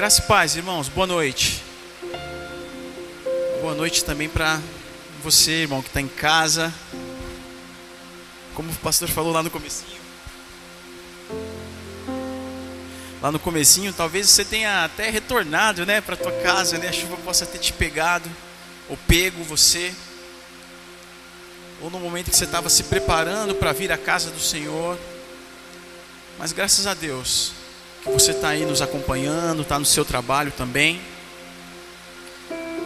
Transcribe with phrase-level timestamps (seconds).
[0.00, 0.88] Graça e paz, irmãos.
[0.88, 1.62] Boa noite.
[3.60, 4.58] Boa noite também para
[5.22, 6.72] você, irmão, que está em casa.
[8.54, 10.00] Como o pastor falou lá no comecinho.
[13.20, 16.88] Lá no comecinho, talvez você tenha até retornado, né, para tua casa, né?
[16.88, 18.26] A chuva possa ter te pegado
[18.88, 19.92] ou pego você.
[21.82, 24.98] Ou no momento que você estava se preparando para vir à casa do Senhor.
[26.38, 27.59] Mas graças a Deus,
[28.02, 31.00] que você está aí nos acompanhando, está no seu trabalho também.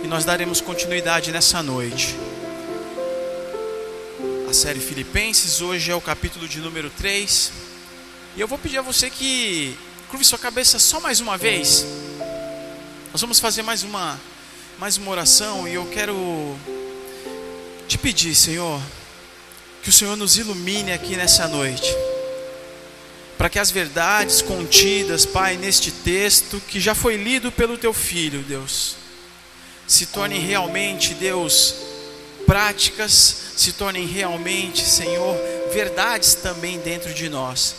[0.02, 2.16] E nós daremos continuidade nessa noite.
[4.48, 7.52] A série Filipenses, hoje é o capítulo de número 3.
[8.36, 9.76] E eu vou pedir a você que
[10.08, 11.86] curve sua cabeça só mais uma vez.
[13.12, 14.20] Nós vamos fazer mais uma,
[14.78, 16.56] mais uma oração e eu quero
[17.86, 18.80] te pedir, Senhor,
[19.82, 21.94] que o Senhor nos ilumine aqui nessa noite
[23.44, 28.42] para que as verdades contidas, Pai, neste texto que já foi lido pelo teu filho,
[28.42, 28.96] Deus,
[29.86, 31.74] se tornem realmente, Deus,
[32.46, 33.12] práticas,
[33.54, 35.36] se tornem realmente, Senhor,
[35.74, 37.74] verdades também dentro de nós.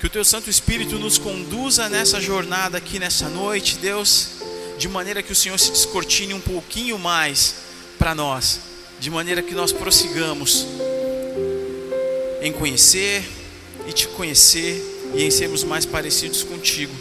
[0.00, 4.28] Que o teu Santo Espírito nos conduza nessa jornada aqui nessa noite, Deus,
[4.78, 7.56] de maneira que o Senhor se descortine um pouquinho mais
[7.98, 8.60] para nós,
[8.98, 10.66] de maneira que nós prossigamos
[12.40, 13.41] em conhecer,
[13.86, 14.82] e te conhecer
[15.14, 16.94] e em sermos mais parecidos contigo.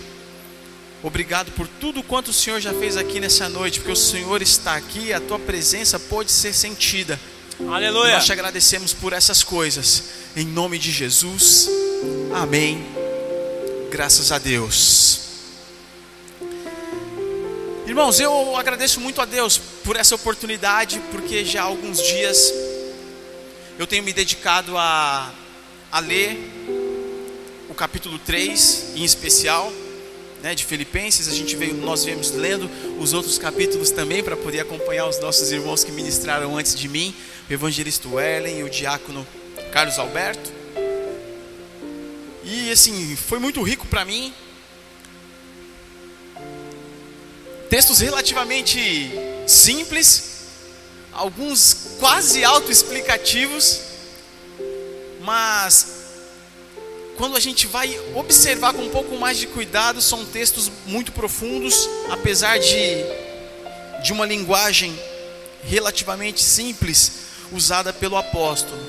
[1.03, 4.75] Obrigado por tudo quanto o Senhor já fez aqui nessa noite, porque o Senhor está
[4.75, 7.19] aqui e a tua presença pode ser sentida.
[7.67, 8.13] Aleluia.
[8.15, 10.03] Nós te agradecemos por essas coisas.
[10.35, 11.67] Em nome de Jesus.
[12.33, 12.85] Amém.
[13.89, 15.21] Graças a Deus.
[17.87, 22.53] Irmãos, eu agradeço muito a Deus por essa oportunidade, porque já há alguns dias
[23.77, 25.33] eu tenho me dedicado a,
[25.91, 26.61] a ler
[27.72, 29.72] o capítulo 3 em especial,
[30.44, 32.69] né, de Filipenses, a gente veio, nós viemos lendo
[33.00, 37.16] os outros capítulos também para poder acompanhar os nossos irmãos que ministraram antes de mim,
[37.49, 39.26] o evangelista Wellen e o diácono
[39.71, 40.52] Carlos Alberto.
[42.43, 44.33] E assim, foi muito rico para mim.
[47.70, 49.11] Textos relativamente
[49.48, 50.42] simples,
[51.14, 53.80] alguns quase autoexplicativos,
[55.21, 56.01] mas
[57.21, 61.87] quando a gente vai observar com um pouco mais de cuidado, são textos muito profundos,
[62.09, 62.95] apesar de,
[64.04, 64.99] de uma linguagem
[65.64, 67.11] relativamente simples
[67.52, 68.82] usada pelo apóstolo.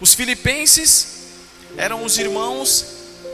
[0.00, 1.26] Os filipenses
[1.76, 2.86] eram os irmãos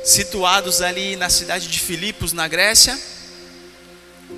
[0.02, 2.98] situados ali na cidade de Filipos, na Grécia.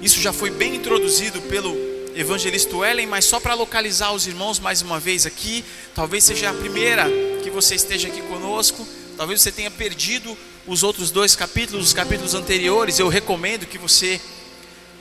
[0.03, 4.83] Isso já foi bem introduzido pelo evangelista Ellen, mas só para localizar os irmãos mais
[4.83, 5.65] uma vez aqui,
[5.95, 7.06] talvez seja a primeira
[7.43, 8.87] que você esteja aqui conosco,
[9.17, 10.37] talvez você tenha perdido
[10.67, 14.21] os outros dois capítulos, os capítulos anteriores, eu recomendo que você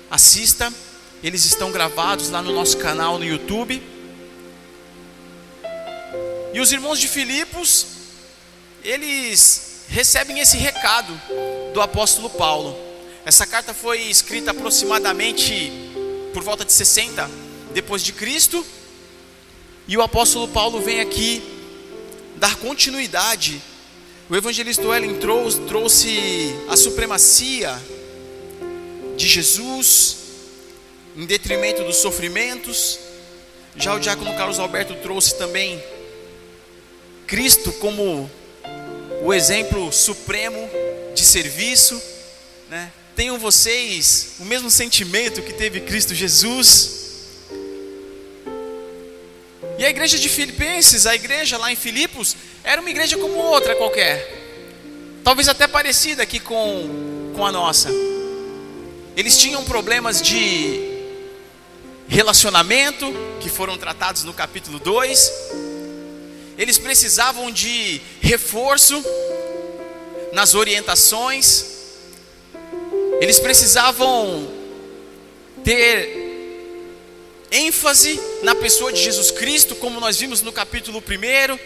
[0.10, 0.74] assista,
[1.24, 3.82] eles estão gravados lá no nosso canal no YouTube.
[6.54, 7.88] E os irmãos de Filipos,
[8.84, 11.14] eles recebem esse recado
[11.74, 12.76] do apóstolo Paulo.
[13.24, 15.91] Essa carta foi escrita aproximadamente
[16.34, 17.30] por volta de 60
[17.74, 18.66] depois de Cristo,
[19.88, 21.42] e o apóstolo Paulo vem aqui
[22.38, 23.62] dar continuidade.
[24.30, 27.78] O evangelista Ellen trouxe, trouxe a supremacia
[29.18, 30.18] de Jesus
[31.16, 33.00] em detrimento dos sofrimentos.
[33.76, 35.82] Já o diácono Carlos Alberto trouxe também
[37.28, 38.30] Cristo como
[39.24, 40.70] o exemplo supremo
[41.14, 42.02] de serviço,
[42.70, 42.92] né?
[43.16, 47.02] Tenham vocês o mesmo sentimento que teve Cristo Jesus.
[49.78, 53.76] E a igreja de Filipenses, a igreja lá em Filipos, era uma igreja como outra
[53.76, 54.40] qualquer.
[55.24, 57.90] Talvez até parecida aqui com, com a nossa.
[59.16, 60.92] Eles tinham problemas de
[62.08, 63.06] relacionamento,
[63.40, 65.32] que foram tratados no capítulo 2.
[66.58, 69.04] Eles precisavam de reforço
[70.34, 71.66] nas orientações,
[73.22, 74.52] eles precisavam
[75.64, 76.32] ter
[77.52, 81.60] ênfase na pessoa de Jesus Cristo, como nós vimos no capítulo 1.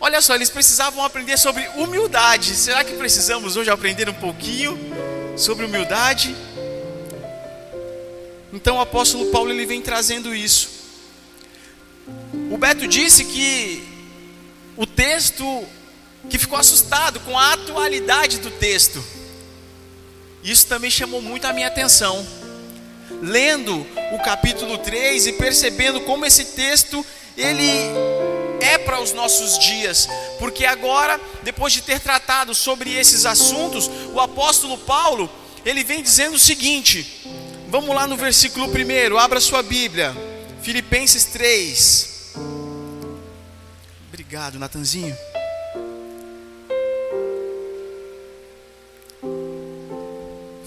[0.00, 2.56] Olha só, eles precisavam aprender sobre humildade.
[2.56, 4.76] Será que precisamos hoje aprender um pouquinho
[5.36, 6.34] sobre humildade?
[8.52, 10.70] Então o apóstolo Paulo ele vem trazendo isso.
[12.50, 13.88] O Beto disse que
[14.76, 15.64] o texto
[16.28, 19.19] que ficou assustado com a atualidade do texto.
[20.42, 22.26] Isso também chamou muito a minha atenção.
[23.22, 27.04] Lendo o capítulo 3 e percebendo como esse texto
[27.36, 27.70] ele
[28.60, 30.08] é para os nossos dias,
[30.38, 35.30] porque agora, depois de ter tratado sobre esses assuntos, o apóstolo Paulo,
[35.64, 37.24] ele vem dizendo o seguinte:
[37.68, 40.14] vamos lá no versículo 1, abra sua Bíblia,
[40.62, 42.34] Filipenses 3.
[44.08, 45.16] Obrigado, Natanzinho.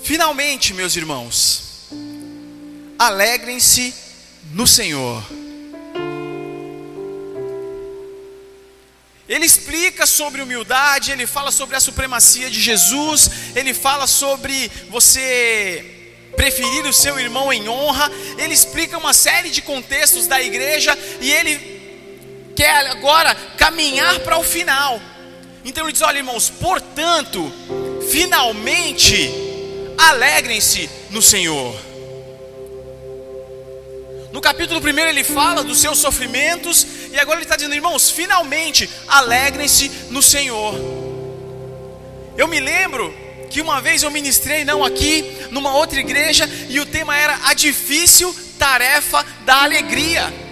[0.04, 1.88] Finalmente, meus irmãos,
[3.00, 3.94] alegrem-se
[4.52, 5.24] no Senhor.
[9.30, 15.86] Ele explica sobre humildade, ele fala sobre a supremacia de Jesus, ele fala sobre você
[16.36, 21.32] preferir o seu irmão em honra, ele explica uma série de contextos da igreja e
[21.32, 25.02] ele quer agora caminhar para o final.
[25.64, 27.50] Então ele diz: olha, irmãos, portanto,
[28.12, 29.53] finalmente,
[30.10, 31.76] alegrem-se no Senhor.
[34.32, 38.90] No capítulo 1 ele fala dos seus sofrimentos, e agora ele está dizendo, irmãos, finalmente
[39.08, 40.74] alegrem-se no Senhor.
[42.36, 43.14] Eu me lembro
[43.52, 47.54] que uma vez eu ministrei, não aqui, numa outra igreja, e o tema era a
[47.54, 50.43] difícil tarefa da alegria.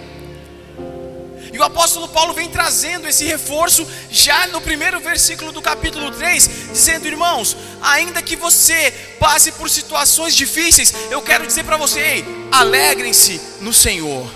[1.52, 6.70] E o apóstolo Paulo vem trazendo esse reforço já no primeiro versículo do capítulo 3,
[6.72, 8.90] dizendo: Irmãos, ainda que você
[9.20, 14.30] passe por situações difíceis, eu quero dizer para você: alegrem-se no Senhor.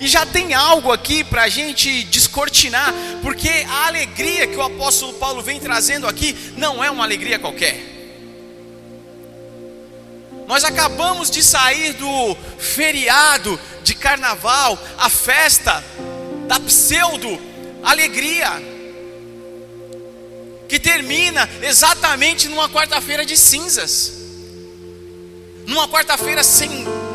[0.00, 2.92] E já tem algo aqui para a gente descortinar,
[3.22, 7.87] porque a alegria que o apóstolo Paulo vem trazendo aqui não é uma alegria qualquer.
[10.48, 15.84] Nós acabamos de sair do feriado de carnaval, a festa
[16.46, 17.38] da pseudo
[17.84, 18.50] alegria,
[20.66, 24.14] que termina exatamente numa quarta-feira de cinzas,
[25.66, 26.70] numa quarta-feira sem,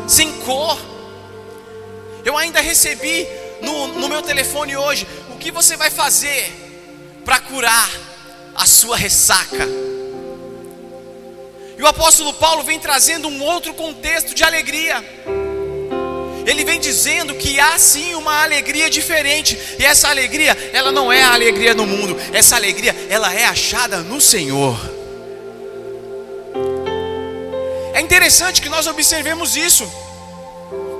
[0.06, 0.78] sem cor.
[2.24, 3.26] Eu ainda recebi
[3.60, 6.52] no, no meu telefone hoje: o que você vai fazer
[7.24, 7.90] para curar
[8.54, 9.93] a sua ressaca?
[11.76, 15.04] E o apóstolo Paulo vem trazendo um outro contexto de alegria.
[16.46, 21.22] Ele vem dizendo que há sim uma alegria diferente, e essa alegria, ela não é
[21.22, 24.78] a alegria no mundo, essa alegria, ela é achada no Senhor.
[27.94, 29.90] É interessante que nós observemos isso,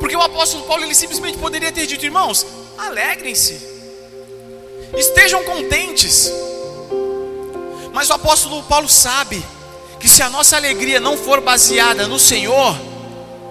[0.01, 2.47] porque o apóstolo Paulo ele simplesmente poderia ter dito, irmãos,
[2.79, 3.61] alegrem-se,
[4.97, 6.33] estejam contentes,
[7.93, 9.45] mas o apóstolo Paulo sabe
[10.01, 12.79] que se a nossa alegria não for baseada no Senhor,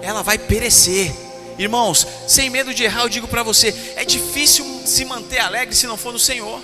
[0.02, 1.12] ela vai perecer.
[1.58, 5.86] Irmãos, sem medo de errar, eu digo para você: é difícil se manter alegre se
[5.86, 6.60] não for no Senhor.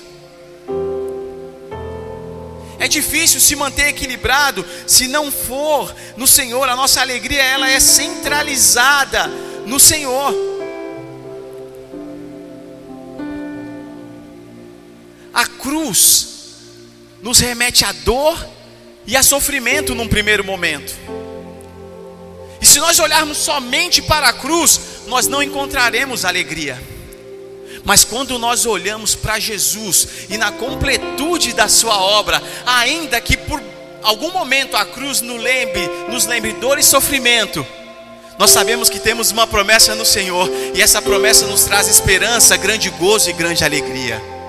[2.78, 6.66] É difícil se manter equilibrado se não for no Senhor.
[6.68, 9.28] A nossa alegria ela é centralizada
[9.66, 10.34] no Senhor.
[15.32, 16.28] A cruz
[17.22, 18.38] nos remete à dor
[19.10, 20.94] e a sofrimento num primeiro momento.
[22.62, 26.80] E se nós olharmos somente para a cruz, nós não encontraremos alegria.
[27.84, 33.60] Mas quando nós olhamos para Jesus e na completude da sua obra, ainda que por
[34.00, 37.66] algum momento a cruz nos lembre, nos lembre dor e sofrimento,
[38.38, 42.88] nós sabemos que temos uma promessa no Senhor, e essa promessa nos traz esperança, grande
[42.90, 44.39] gozo e grande alegria.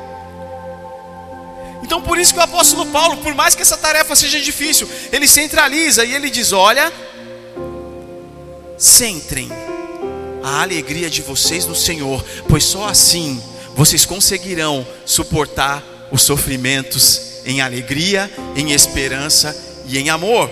[1.92, 5.28] Então por isso que o apóstolo Paulo, por mais que essa tarefa seja difícil, ele
[5.28, 6.90] centraliza e ele diz: Olha,
[8.78, 9.50] centrem
[10.42, 13.44] a alegria de vocês no Senhor, pois só assim
[13.76, 19.54] vocês conseguirão suportar os sofrimentos em alegria, em esperança
[19.86, 20.50] e em amor.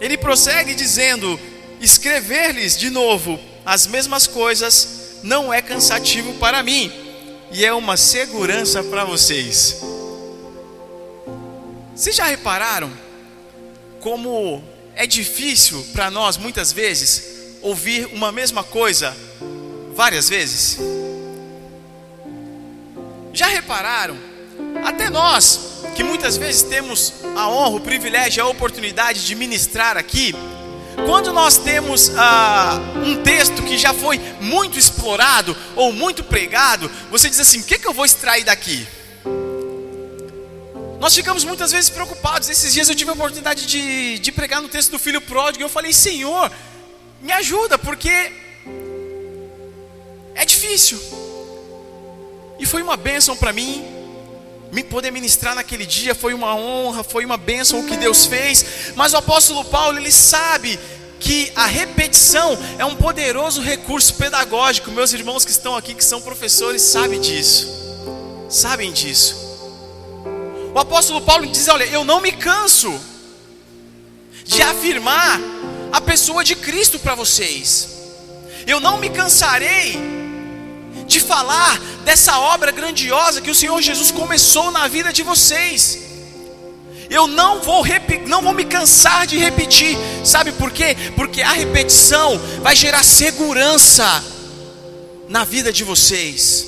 [0.00, 1.38] Ele prossegue dizendo:
[1.78, 7.03] escrever-lhes de novo as mesmas coisas não é cansativo para mim
[7.54, 9.80] e é uma segurança para vocês.
[11.94, 12.90] Vocês já repararam
[14.00, 14.60] como
[14.96, 19.16] é difícil para nós muitas vezes ouvir uma mesma coisa
[19.94, 20.78] várias vezes?
[23.32, 24.18] Já repararam?
[24.84, 30.34] Até nós, que muitas vezes temos a honra, o privilégio, a oportunidade de ministrar aqui,
[31.06, 37.28] quando nós temos ah, um texto que já foi muito explorado ou muito pregado, você
[37.28, 38.86] diz assim: o que, que eu vou extrair daqui?
[41.00, 42.48] Nós ficamos muitas vezes preocupados.
[42.48, 45.62] Esses dias eu tive a oportunidade de, de pregar no texto do filho pródigo.
[45.62, 46.50] E eu falei: Senhor,
[47.20, 48.32] me ajuda, porque
[50.34, 51.00] é difícil.
[52.58, 53.93] E foi uma bênção para mim
[54.74, 58.92] me poder ministrar naquele dia foi uma honra, foi uma bênção o que Deus fez.
[58.96, 60.78] Mas o apóstolo Paulo, ele sabe
[61.20, 64.90] que a repetição é um poderoso recurso pedagógico.
[64.90, 67.68] Meus irmãos que estão aqui, que são professores, sabem disso.
[68.50, 69.36] Sabem disso.
[70.74, 73.00] O apóstolo Paulo diz: Olha, eu não me canso
[74.44, 75.40] de afirmar
[75.92, 77.90] a pessoa de Cristo para vocês.
[78.66, 80.23] Eu não me cansarei
[81.06, 86.02] de falar dessa obra grandiosa que o Senhor Jesus começou na vida de vocês.
[87.10, 87.84] Eu não vou,
[88.26, 90.96] não vou me cansar de repetir, sabe por quê?
[91.14, 94.24] Porque a repetição vai gerar segurança
[95.28, 96.66] na vida de vocês.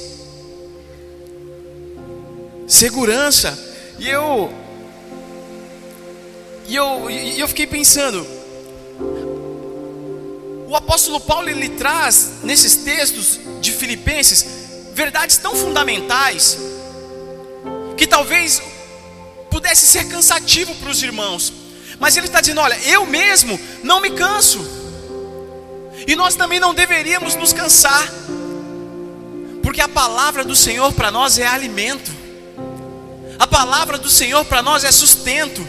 [2.67, 3.59] Segurança.
[3.99, 4.53] E eu
[6.69, 8.27] e eu, e eu fiquei pensando,
[10.67, 14.45] o apóstolo Paulo ele traz nesses textos de Filipenses
[14.93, 16.59] verdades tão fundamentais
[17.97, 18.61] que talvez
[19.51, 21.53] pudesse ser cansativo para os irmãos,
[22.01, 24.67] mas ele está dizendo: olha, eu mesmo não me canso,
[26.07, 28.13] e nós também não deveríamos nos cansar,
[29.63, 32.11] porque a palavra do Senhor para nós é alimento,
[33.39, 35.67] a palavra do Senhor para nós é sustento.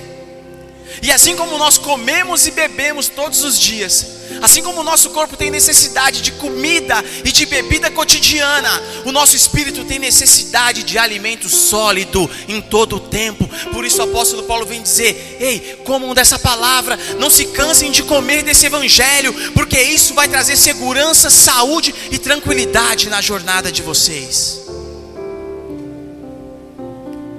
[1.02, 5.36] E assim como nós comemos e bebemos todos os dias, assim como o nosso corpo
[5.36, 8.70] tem necessidade de comida e de bebida cotidiana,
[9.06, 13.48] o nosso espírito tem necessidade de alimento sólido em todo o tempo.
[13.72, 18.04] Por isso o apóstolo Paulo vem dizer: Ei, comam dessa palavra, não se cansem de
[18.04, 24.62] comer desse evangelho, porque isso vai trazer segurança, saúde e tranquilidade na jornada de vocês.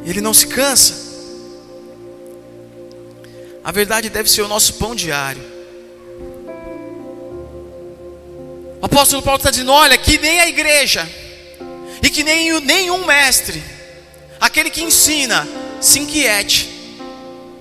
[0.04, 1.08] Ele não se cansa.
[3.62, 5.57] A verdade deve ser o nosso pão diário.
[8.80, 11.08] O apóstolo Paulo está dizendo: olha, que nem a igreja,
[12.02, 13.62] e que nem nenhum mestre,
[14.40, 15.46] aquele que ensina,
[15.80, 16.68] se inquiete,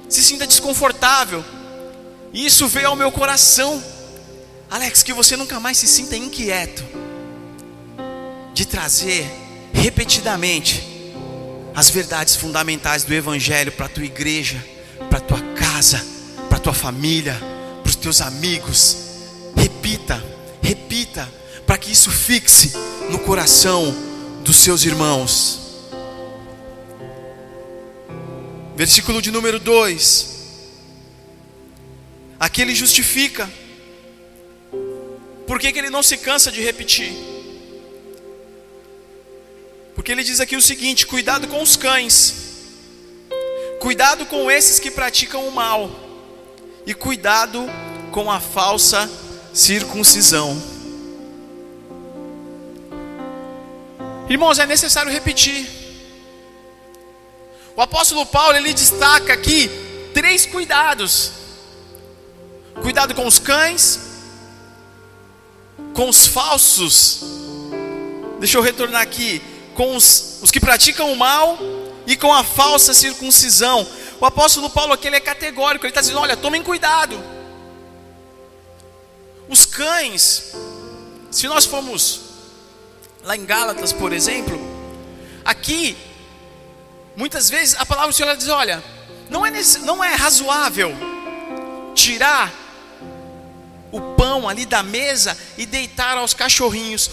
[0.08, 1.44] se sinta desconfortável.
[2.34, 3.84] E isso veio ao meu coração,
[4.70, 6.84] Alex, que você nunca mais se sinta inquieto
[8.54, 9.26] de trazer
[9.74, 10.84] repetidamente
[11.74, 14.64] as verdades fundamentais do Evangelho para a tua igreja,
[15.10, 16.04] para a tua casa,
[16.50, 17.40] para tua família,
[17.82, 18.98] para os teus amigos.
[19.56, 20.22] Repita,
[20.68, 21.32] repita,
[21.66, 22.74] para que isso fixe
[23.10, 23.96] no coração
[24.44, 25.60] dos seus irmãos.
[28.76, 30.36] Versículo de número 2.
[32.40, 33.50] Aqui ele justifica.
[35.46, 37.14] Por que, que ele não se cansa de repetir?
[39.96, 42.48] Porque ele diz aqui o seguinte: cuidado com os cães
[43.80, 45.90] Cuidado com esses que praticam o mal,
[46.86, 47.66] e cuidado
[48.12, 49.10] com a falsa
[49.58, 50.62] circuncisão.
[54.30, 55.68] Irmãos, é necessário repetir.
[57.76, 59.70] O apóstolo Paulo ele destaca aqui
[60.14, 61.32] três cuidados:
[62.84, 64.00] cuidado com os cães,
[65.94, 67.22] com os falsos.
[68.40, 69.42] Deixa eu retornar aqui
[69.74, 71.58] com os, os que praticam o mal
[72.06, 73.88] e com a falsa circuncisão.
[74.20, 77.37] O apóstolo Paulo aqui ele é categórico, ele está dizendo: olha, tomem cuidado.
[79.50, 80.54] Os cães,
[81.32, 82.22] se nós formos
[83.24, 84.60] lá em Gálatas, por exemplo,
[85.46, 85.98] aqui,
[87.16, 88.84] muitas vezes a palavra do Senhor diz: olha,
[89.30, 89.52] não é,
[89.84, 90.94] não é razoável
[91.96, 92.54] tirar
[93.92, 97.10] o pão ali da mesa e deitar aos cachorrinhos.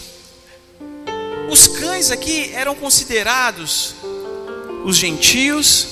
[1.48, 3.94] Os cães aqui eram considerados
[4.84, 5.86] os gentios,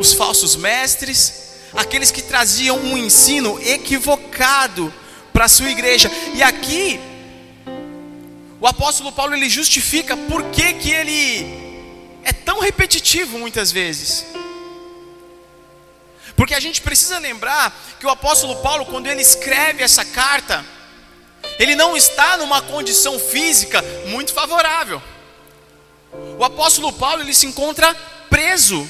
[0.00, 1.34] os falsos mestres,
[1.74, 4.92] aqueles que traziam um ensino equivocado
[5.42, 6.08] para a sua igreja.
[6.34, 7.00] E aqui
[8.60, 11.44] o apóstolo Paulo ele justifica por que, que ele
[12.22, 14.24] é tão repetitivo muitas vezes.
[16.36, 20.64] Porque a gente precisa lembrar que o apóstolo Paulo, quando ele escreve essa carta,
[21.58, 25.02] ele não está numa condição física muito favorável.
[26.38, 27.92] O apóstolo Paulo ele se encontra
[28.30, 28.88] preso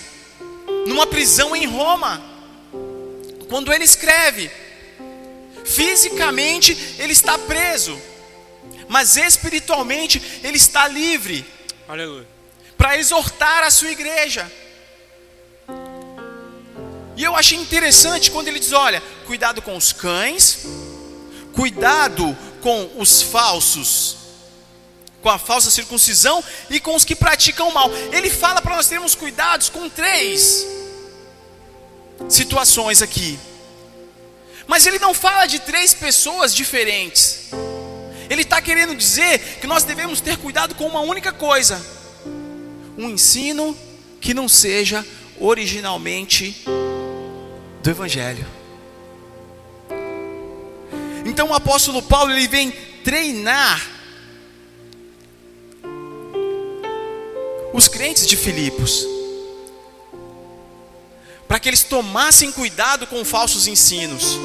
[0.86, 2.22] numa prisão em Roma.
[3.48, 4.50] Quando ele escreve,
[5.64, 8.00] fisicamente ele está preso,
[8.88, 11.44] mas espiritualmente ele está livre.
[11.88, 12.26] Aleluia.
[12.76, 14.50] Para exortar a sua igreja.
[17.16, 20.66] E eu achei interessante quando ele diz: olha, cuidado com os cães,
[21.52, 24.22] cuidado com os falsos
[25.22, 27.88] com a falsa circuncisão e com os que praticam o mal.
[28.12, 30.66] Ele fala para nós termos cuidados com três
[32.28, 33.38] situações aqui.
[34.72, 37.50] Mas ele não fala de três pessoas diferentes.
[38.30, 41.78] Ele está querendo dizer que nós devemos ter cuidado com uma única coisa:
[42.96, 43.76] um ensino
[44.18, 45.06] que não seja
[45.38, 46.64] originalmente
[47.82, 48.46] do Evangelho.
[51.26, 52.70] Então o apóstolo Paulo ele vem
[53.04, 53.90] treinar
[57.74, 59.06] os crentes de Filipos
[61.46, 64.38] para que eles tomassem cuidado com falsos ensinos.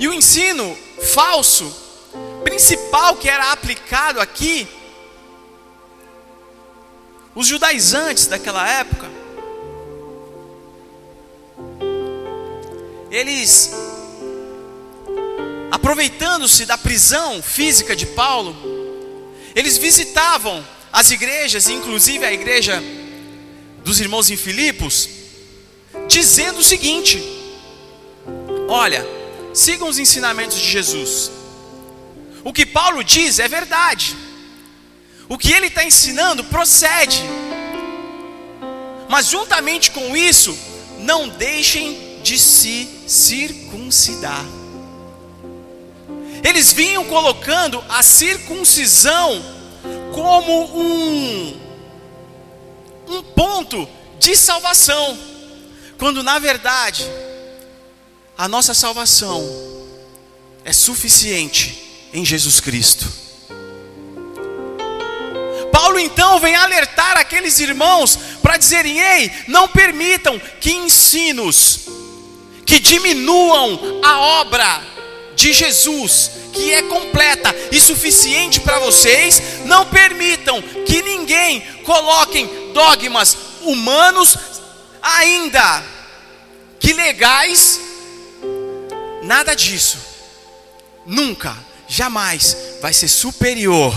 [0.00, 0.76] E o ensino
[1.12, 1.72] falso
[2.42, 4.66] principal que era aplicado aqui
[7.34, 9.08] os judaizantes daquela época
[13.10, 13.70] eles
[15.70, 18.56] aproveitando-se da prisão física de Paulo,
[19.54, 22.82] eles visitavam as igrejas, inclusive a igreja
[23.84, 25.08] dos irmãos em Filipos,
[26.08, 27.22] dizendo o seguinte:
[28.68, 29.19] Olha,
[29.52, 31.30] sigam os ensinamentos de Jesus.
[32.44, 34.16] O que Paulo diz é verdade.
[35.28, 37.22] O que ele está ensinando procede.
[39.08, 40.56] Mas juntamente com isso,
[40.98, 44.44] não deixem de se circuncidar.
[46.42, 49.42] Eles vinham colocando a circuncisão
[50.14, 51.60] como um,
[53.08, 53.88] um ponto
[54.18, 55.18] de salvação,
[55.98, 57.06] quando na verdade
[58.40, 59.46] a nossa salvação
[60.64, 63.06] é suficiente em Jesus Cristo.
[65.70, 71.80] Paulo então vem alertar aqueles irmãos para dizerem: ei, não permitam que ensinos
[72.64, 74.84] que diminuam a obra
[75.36, 83.36] de Jesus, que é completa e suficiente para vocês, não permitam que ninguém coloquem dogmas
[83.60, 84.34] humanos,
[85.02, 85.84] ainda
[86.78, 87.89] que legais,
[89.22, 89.98] nada disso.
[91.06, 91.56] Nunca,
[91.88, 93.94] jamais vai ser superior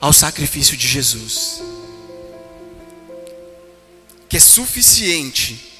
[0.00, 1.60] ao sacrifício de Jesus,
[4.28, 5.70] que é suficiente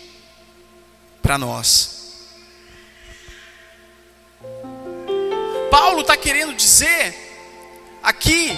[1.23, 1.99] para nós.
[5.71, 7.15] Paulo está querendo dizer
[8.03, 8.51] aqui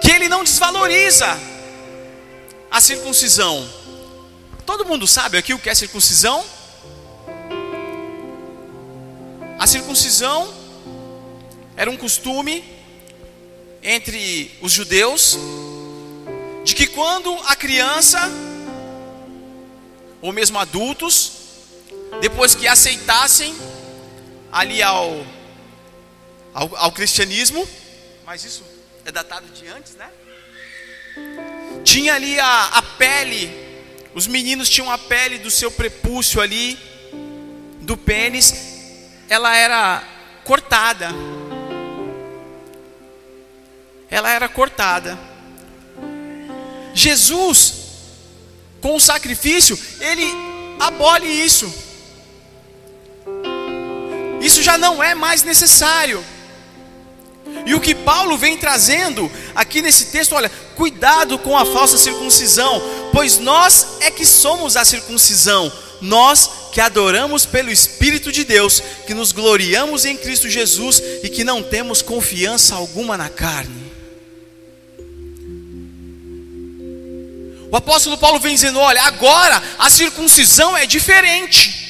[0.00, 1.38] que ele não desvaloriza
[2.70, 3.68] a circuncisão.
[4.64, 6.44] Todo mundo sabe aqui o que é circuncisão?
[9.66, 10.54] A circuncisão
[11.76, 12.62] era um costume
[13.82, 15.36] entre os judeus
[16.62, 18.30] de que quando a criança
[20.22, 21.32] ou mesmo adultos
[22.20, 23.56] depois que aceitassem
[24.52, 25.26] ali ao
[26.54, 27.68] ao, ao cristianismo,
[28.24, 28.62] mas isso
[29.04, 30.08] é datado de antes, né?
[31.82, 33.50] Tinha ali a, a pele,
[34.14, 36.78] os meninos tinham a pele do seu prepúcio ali,
[37.80, 38.75] do pênis,
[39.28, 40.02] ela era
[40.44, 41.10] cortada.
[44.10, 45.18] Ela era cortada.
[46.94, 47.74] Jesus,
[48.80, 50.26] com o sacrifício, ele
[50.78, 51.72] abole isso.
[54.40, 56.24] Isso já não é mais necessário.
[57.64, 62.80] E o que Paulo vem trazendo aqui nesse texto, olha, cuidado com a falsa circuncisão,
[63.12, 69.14] pois nós é que somos a circuncisão, nós que adoramos pelo Espírito de Deus, que
[69.14, 73.86] nos gloriamos em Cristo Jesus e que não temos confiança alguma na carne.
[77.70, 81.84] O apóstolo Paulo vem dizendo: olha, agora a circuncisão é diferente.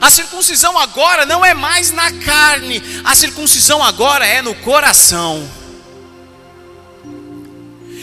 [0.00, 5.48] A circuncisão agora não é mais na carne, a circuncisão agora é no coração.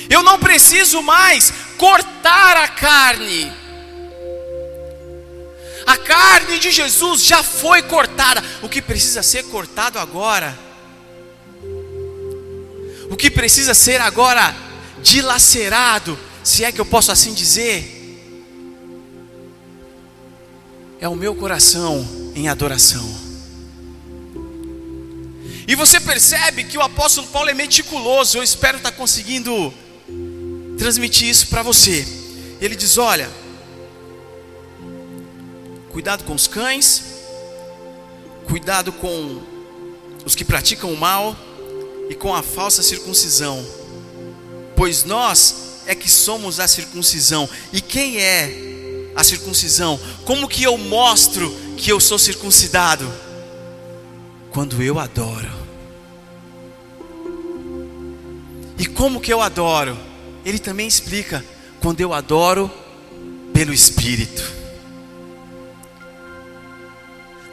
[0.09, 3.62] Eu não preciso mais cortar a carne.
[5.85, 8.43] A carne de Jesus já foi cortada.
[8.61, 10.57] O que precisa ser cortado agora?
[13.09, 14.55] O que precisa ser agora
[15.01, 18.03] dilacerado, se é que eu posso assim dizer?
[21.03, 23.05] é o meu coração em adoração.
[25.67, 29.73] E você percebe que o apóstolo Paulo é meticuloso, eu espero estar conseguindo
[30.77, 32.07] transmitir isso para você.
[32.61, 33.29] Ele diz: Olha,
[35.93, 37.03] cuidado com os cães,
[38.47, 39.39] cuidado com
[40.25, 41.35] os que praticam o mal
[42.09, 43.63] e com a falsa circuncisão,
[44.75, 49.99] pois nós é que somos a circuncisão, e quem é a circuncisão?
[50.25, 53.07] Como que eu mostro que eu sou circuncidado?
[54.49, 55.51] Quando eu adoro.
[58.79, 59.95] E como que eu adoro?
[60.43, 61.45] Ele também explica:
[61.79, 62.71] quando eu adoro
[63.53, 64.62] pelo Espírito.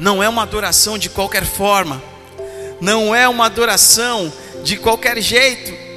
[0.00, 2.02] Não é uma adoração de qualquer forma,
[2.80, 4.32] não é uma adoração
[4.64, 5.90] de qualquer jeito.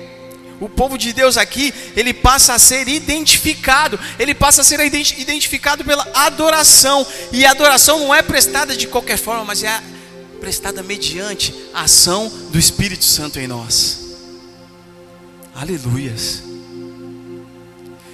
[0.60, 5.84] o povo de Deus aqui, ele passa a ser identificado, ele passa a ser identificado
[5.86, 9.82] pela adoração, e a adoração não é prestada de qualquer forma, mas é
[10.39, 14.00] prestada mediante a ação do Espírito Santo em nós.
[15.56, 16.44] Aleluias.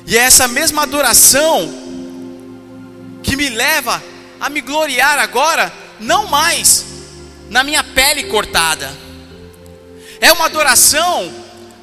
[0.06, 1.68] E é essa mesma adoração
[3.24, 4.04] que me leva
[4.40, 6.86] a me gloriar agora, não mais
[7.50, 8.92] na minha pele cortada.
[10.22, 11.34] É uma adoração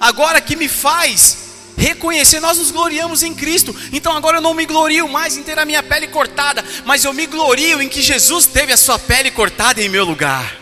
[0.01, 3.75] agora que me faz reconhecer, nós nos gloriamos em Cristo.
[3.93, 7.13] Então agora eu não me glorio mais em ter a minha pele cortada, mas eu
[7.13, 10.57] me glorio em que Jesus teve a sua pele cortada em meu lugar.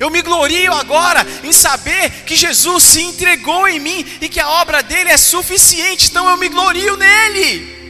[0.00, 4.48] Eu me glorio agora em saber que Jesus se entregou em mim e que a
[4.48, 7.83] obra dele é suficiente, então eu me glorio nele.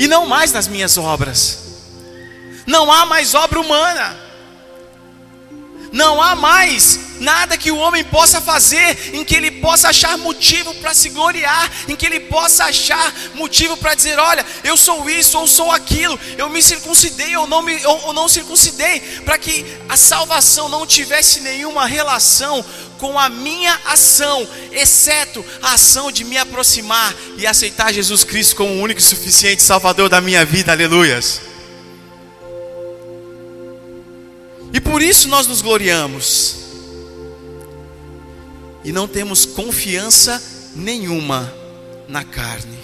[0.00, 1.58] E não mais nas minhas obras.
[2.66, 4.16] Não há mais obra humana.
[5.92, 10.74] Não há mais nada que o homem possa fazer em que ele possa achar motivo
[10.76, 15.38] para se gloriar, em que ele possa achar motivo para dizer: olha, eu sou isso
[15.38, 19.64] ou sou aquilo, eu me circuncidei ou não, me, ou, ou não circuncidei, para que
[19.88, 22.64] a salvação não tivesse nenhuma relação
[22.98, 28.74] com a minha ação, exceto a ação de me aproximar e aceitar Jesus Cristo como
[28.74, 31.49] o único e suficiente Salvador da minha vida, aleluias.
[34.72, 36.56] E por isso nós nos gloriamos
[38.84, 40.42] e não temos confiança
[40.74, 41.52] nenhuma
[42.08, 42.78] na carne.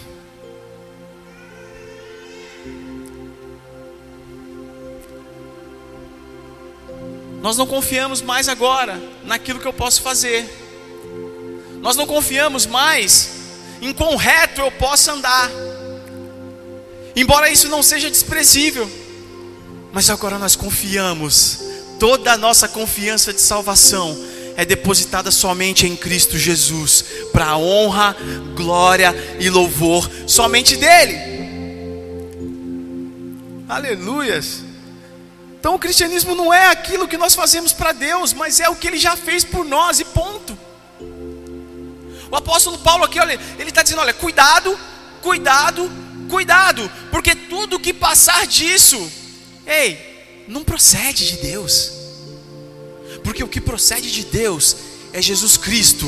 [7.41, 10.45] Nós não confiamos mais agora naquilo que eu posso fazer.
[11.81, 13.31] Nós não confiamos mais
[13.81, 15.49] em quão reto eu possa andar.
[17.15, 18.91] Embora isso não seja desprezível,
[19.93, 21.61] mas agora nós confiamos,
[21.99, 24.17] toda a nossa confiança de salvação
[24.57, 28.17] é depositada somente em Cristo Jesus, para a honra,
[28.55, 31.37] glória e louvor somente dEle.
[33.69, 34.65] Aleluias.
[35.59, 38.87] Então o cristianismo não é aquilo que nós fazemos para Deus, mas é o que
[38.87, 40.57] Ele já fez por nós e ponto.
[42.31, 44.79] O apóstolo Paulo aqui, olha, ele está dizendo: olha, cuidado,
[45.23, 45.91] cuidado,
[46.29, 49.11] cuidado, porque tudo que passar disso,
[49.67, 50.16] ei,
[50.49, 51.93] não procede de Deus.
[53.25, 54.77] Porque o que procede de Deus
[55.13, 56.07] é Jesus Cristo,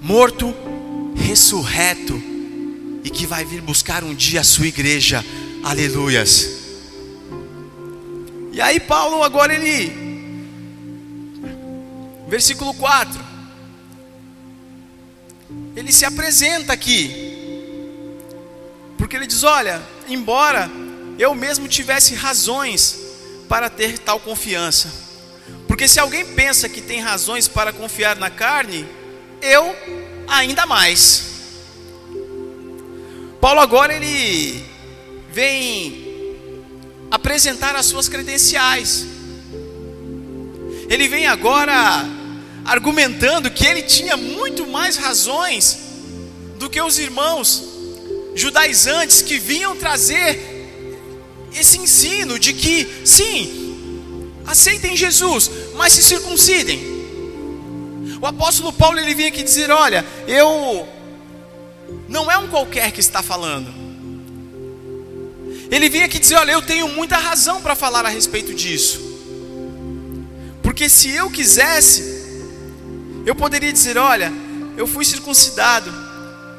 [0.00, 0.54] morto,
[1.14, 2.20] ressurreto,
[3.04, 5.24] e que vai vir buscar um dia a sua igreja.
[5.62, 6.48] Aleluias.
[8.52, 10.06] E aí Paulo agora ele
[12.28, 13.24] versículo 4.
[15.76, 17.34] Ele se apresenta aqui.
[18.98, 20.70] Porque ele diz: "Olha, embora
[21.18, 23.05] eu mesmo tivesse razões
[23.48, 24.92] para ter tal confiança,
[25.66, 28.86] porque se alguém pensa que tem razões para confiar na carne,
[29.42, 29.74] eu
[30.26, 31.22] ainda mais.
[33.40, 34.64] Paulo agora ele
[35.30, 36.34] vem
[37.10, 39.06] apresentar as suas credenciais.
[40.88, 42.04] Ele vem agora
[42.64, 45.78] argumentando que ele tinha muito mais razões
[46.58, 47.62] do que os irmãos
[48.34, 50.55] judaizantes que vinham trazer
[51.58, 53.66] esse ensino de que, sim,
[54.46, 56.96] aceitem Jesus, mas se circuncidem.
[58.20, 60.88] O apóstolo Paulo ele vinha aqui dizer: Olha, eu.
[62.08, 63.72] Não é um qualquer que está falando.
[65.70, 69.00] Ele vinha aqui dizer: Olha, eu tenho muita razão para falar a respeito disso.
[70.62, 72.02] Porque se eu quisesse,
[73.26, 74.32] eu poderia dizer: Olha,
[74.76, 75.92] eu fui circuncidado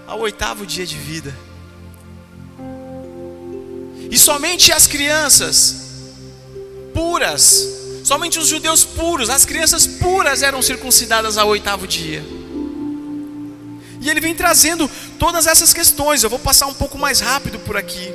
[0.05, 1.46] ao oitavo dia de vida.
[4.27, 5.75] Somente as crianças
[6.93, 12.23] puras Somente os judeus puros, as crianças puras eram circuncidadas ao oitavo dia.
[13.99, 16.23] E ele vem trazendo todas essas questões.
[16.23, 18.09] Eu vou passar um pouco mais rápido por aqui.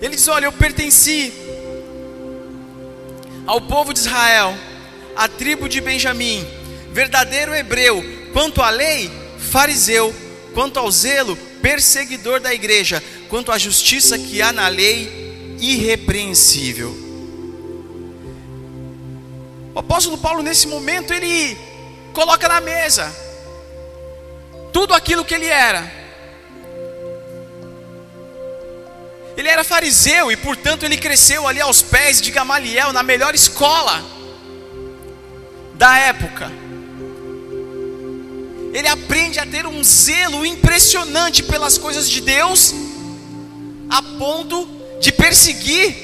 [0.00, 1.32] Ele diz: Olha, eu pertenci
[3.44, 4.56] ao povo de Israel,
[5.16, 6.46] à tribo de Benjamim,
[6.92, 9.10] verdadeiro hebreu, quanto à lei,
[9.50, 10.14] fariseu,
[10.54, 16.96] quanto ao zelo, perseguidor da igreja, quanto à justiça que há na lei, irrepreensível.
[19.74, 21.56] O apóstolo Paulo, nesse momento, ele
[22.12, 23.14] coloca na mesa
[24.72, 25.98] tudo aquilo que ele era.
[29.36, 34.04] Ele era fariseu e, portanto, ele cresceu ali aos pés de Gamaliel, na melhor escola
[35.74, 36.50] da época
[38.72, 42.74] ele aprende a ter um zelo impressionante pelas coisas de Deus,
[43.88, 44.68] a ponto
[45.00, 45.94] de perseguir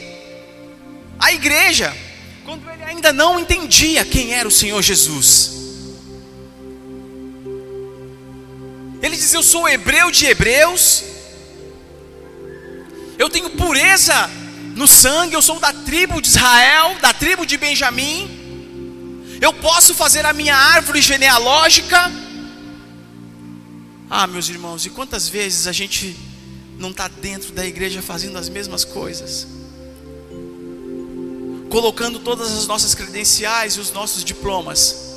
[1.19, 1.95] a igreja,
[2.45, 5.53] quando ele ainda não entendia quem era o Senhor Jesus.
[9.03, 11.05] Ele diz: Eu sou hebreu de hebreus,
[13.19, 14.31] eu tenho pureza
[14.75, 20.25] no sangue, eu sou da tribo de Israel, da tribo de Benjamim, eu posso fazer
[20.25, 22.24] a minha árvore genealógica
[24.09, 26.17] ah, meus irmãos, e quantas vezes a gente
[26.79, 29.47] não está dentro da igreja fazendo as mesmas coisas?
[31.71, 35.15] Colocando todas as nossas credenciais e os nossos diplomas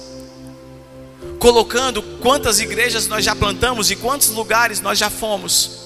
[1.39, 5.85] colocando quantas igrejas nós já plantamos e quantos lugares nós já fomos.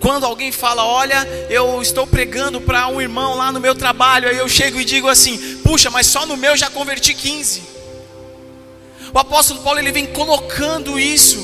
[0.00, 4.38] Quando alguém fala, olha, eu estou pregando para um irmão lá no meu trabalho, aí
[4.38, 7.77] eu chego e digo assim: puxa, mas só no meu já converti 15.
[9.12, 11.38] O apóstolo Paulo ele vem colocando isso,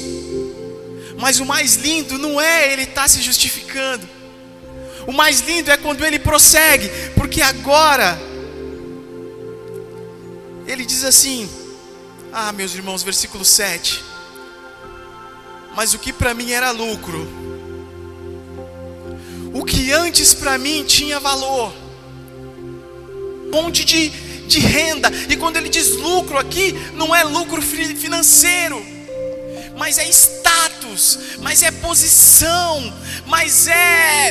[1.18, 4.08] mas o mais lindo não é ele estar tá se justificando,
[5.06, 8.18] o mais lindo é quando ele prossegue, porque agora
[10.66, 11.48] ele diz assim:
[12.32, 14.02] Ah, meus irmãos, versículo 7.
[15.76, 17.28] Mas o que para mim era lucro,
[19.52, 21.72] o que antes para mim tinha valor,
[23.52, 24.10] monte de,
[24.46, 28.84] de renda, e quando ele diz lucro aqui, não é lucro financeiro,
[29.76, 32.92] mas é status, mas é posição,
[33.26, 34.28] mas é,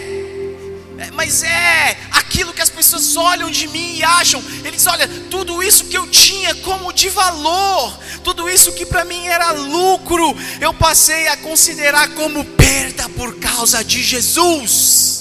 [0.98, 4.44] é mas é aquilo que as pessoas olham de mim e acham.
[4.64, 9.06] Ele diz: Olha, tudo isso que eu tinha como de valor, tudo isso que para
[9.06, 15.13] mim era lucro, eu passei a considerar como perda por causa de Jesus.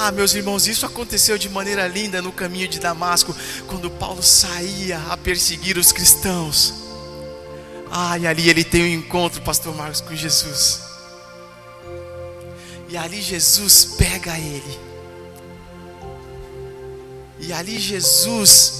[0.00, 3.34] Ah, meus irmãos, isso aconteceu de maneira linda no caminho de Damasco,
[3.66, 6.72] quando Paulo saía a perseguir os cristãos.
[7.90, 10.80] Ah, e ali ele tem um encontro, Pastor Marcos, com Jesus.
[12.88, 14.78] E ali Jesus pega ele.
[17.40, 18.74] E ali Jesus,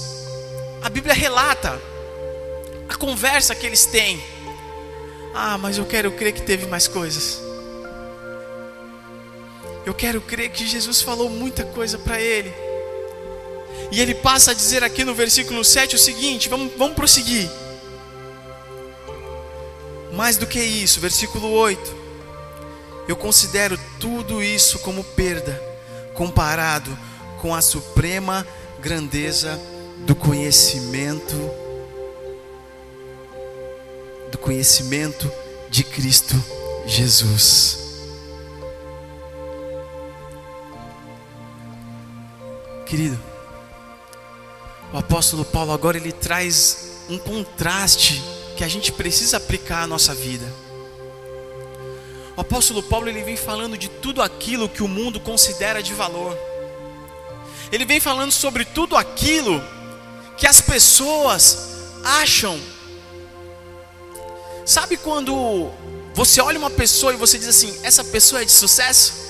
[0.81, 1.81] a Bíblia relata
[2.87, 4.23] a conversa que eles têm.
[5.35, 7.48] Ah, mas eu quero crer que teve mais coisas.
[9.85, 12.53] Eu quero crer que Jesus falou muita coisa para ele.
[13.91, 17.49] E ele passa a dizer aqui no versículo 7 o seguinte: vamos, vamos prosseguir.
[20.13, 21.99] Mais do que isso, versículo 8.
[23.07, 25.59] Eu considero tudo isso como perda,
[26.13, 26.95] comparado
[27.41, 28.45] com a suprema
[28.79, 29.59] grandeza
[30.05, 31.35] do conhecimento
[34.31, 35.31] do conhecimento
[35.69, 36.35] de Cristo
[36.85, 37.78] Jesus.
[42.89, 43.21] Querido,
[44.91, 48.19] o apóstolo Paulo agora ele traz um contraste
[48.57, 50.51] que a gente precisa aplicar à nossa vida.
[52.35, 56.35] O apóstolo Paulo ele vem falando de tudo aquilo que o mundo considera de valor.
[57.71, 59.63] Ele vem falando sobre tudo aquilo
[60.35, 62.59] que as pessoas acham.
[64.65, 65.69] Sabe quando
[66.15, 69.28] você olha uma pessoa e você diz assim: essa pessoa é de sucesso?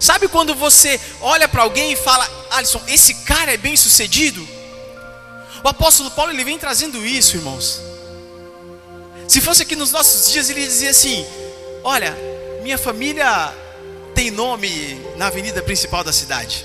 [0.00, 4.46] Sabe quando você olha para alguém e fala: Alisson, esse cara é bem sucedido?
[5.62, 7.80] O apóstolo Paulo ele vem trazendo isso, irmãos.
[9.28, 11.26] Se fosse aqui nos nossos dias, ele dizia assim:
[11.82, 12.16] Olha,
[12.62, 13.52] minha família
[14.14, 16.64] tem nome na avenida principal da cidade.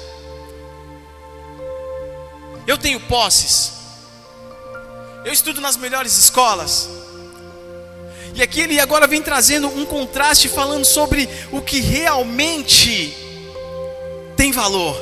[2.67, 3.71] Eu tenho posses.
[5.25, 6.87] Eu estudo nas melhores escolas.
[8.35, 13.13] E aqui ele agora vem trazendo um contraste falando sobre o que realmente
[14.35, 14.95] tem valor,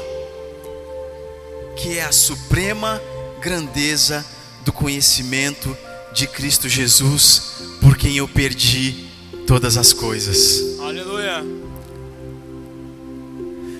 [1.76, 3.02] que é a suprema
[3.40, 4.26] grandeza
[4.66, 5.78] do conhecimento
[6.14, 9.06] de Cristo Jesus, por quem eu perdi
[9.46, 10.80] todas as coisas.
[10.80, 11.46] Aleluia.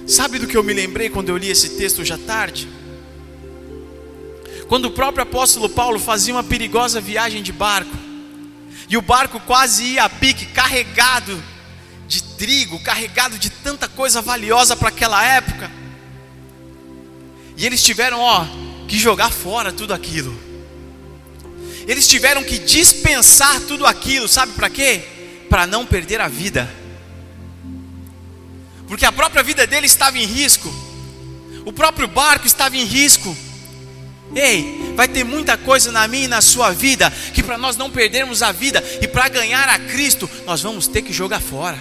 [0.06, 2.70] Sabe do que eu me lembrei quando eu li esse texto hoje à tarde?
[4.68, 8.07] Quando o próprio apóstolo Paulo fazia uma perigosa viagem de barco,
[8.88, 11.44] e o barco quase ia a pique, carregado
[12.08, 15.70] de trigo, carregado de tanta coisa valiosa para aquela época.
[17.58, 18.46] E eles tiveram, ó,
[18.88, 20.38] que jogar fora tudo aquilo.
[21.88, 25.18] Eles tiveram que dispensar tudo aquilo, sabe para quê?
[25.50, 26.70] para não perder a vida,
[28.88, 30.74] porque a própria vida dele estava em risco,
[31.66, 33.36] o próprio barco estava em risco.
[34.36, 37.90] Ei, vai ter muita coisa na minha e na sua vida que para nós não
[37.90, 41.78] perdermos a vida e para ganhar a Cristo, nós vamos ter que jogar fora.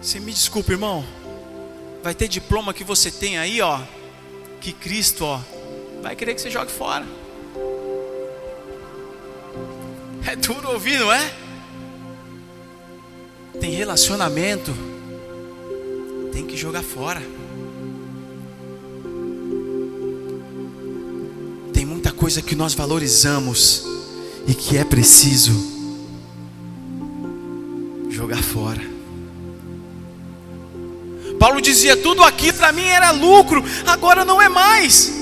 [0.00, 1.04] Você me desculpa, irmão.
[2.02, 3.80] Vai ter diploma que você tem aí, ó,
[4.60, 5.40] que Cristo, ó,
[6.02, 7.04] vai querer que você jogue fora.
[10.26, 11.32] É duro ouvir, não é?
[13.60, 14.72] Tem relacionamento,
[16.32, 17.22] tem que jogar fora.
[22.18, 23.84] Coisa que nós valorizamos
[24.46, 25.52] e que é preciso
[28.10, 28.82] jogar fora.
[31.38, 35.12] Paulo dizia: tudo aqui para mim era lucro, agora não é mais.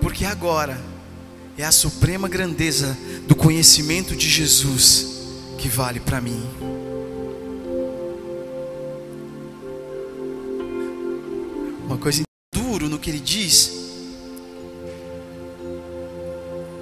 [0.00, 0.80] Porque agora
[1.58, 2.96] é a suprema grandeza
[3.26, 5.06] do conhecimento de Jesus
[5.58, 6.42] que vale para mim.
[11.86, 12.22] Uma coisa
[13.00, 13.72] que ele diz.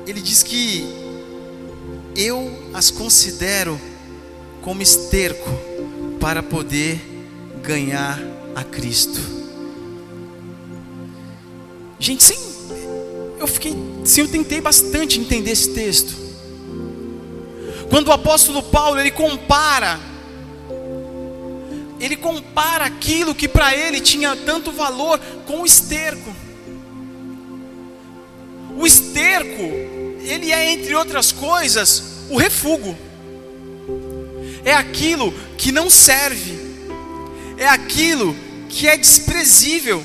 [0.07, 0.85] Ele diz que
[2.17, 3.81] eu as considero
[4.61, 5.51] como esterco
[6.21, 7.01] para poder
[7.63, 8.19] ganhar
[8.55, 9.21] a Cristo.
[12.01, 12.39] Gente, sim,
[13.39, 16.15] eu fiquei, sim, eu tentei bastante entender esse texto.
[17.91, 20.08] Quando o apóstolo Paulo ele compara
[22.01, 26.35] ele compara aquilo que para ele tinha tanto valor com o esterco.
[28.77, 29.63] O esterco,
[30.21, 32.97] ele é entre outras coisas o refúgio.
[34.65, 36.59] É aquilo que não serve.
[37.57, 38.37] É aquilo
[38.69, 40.05] que é desprezível.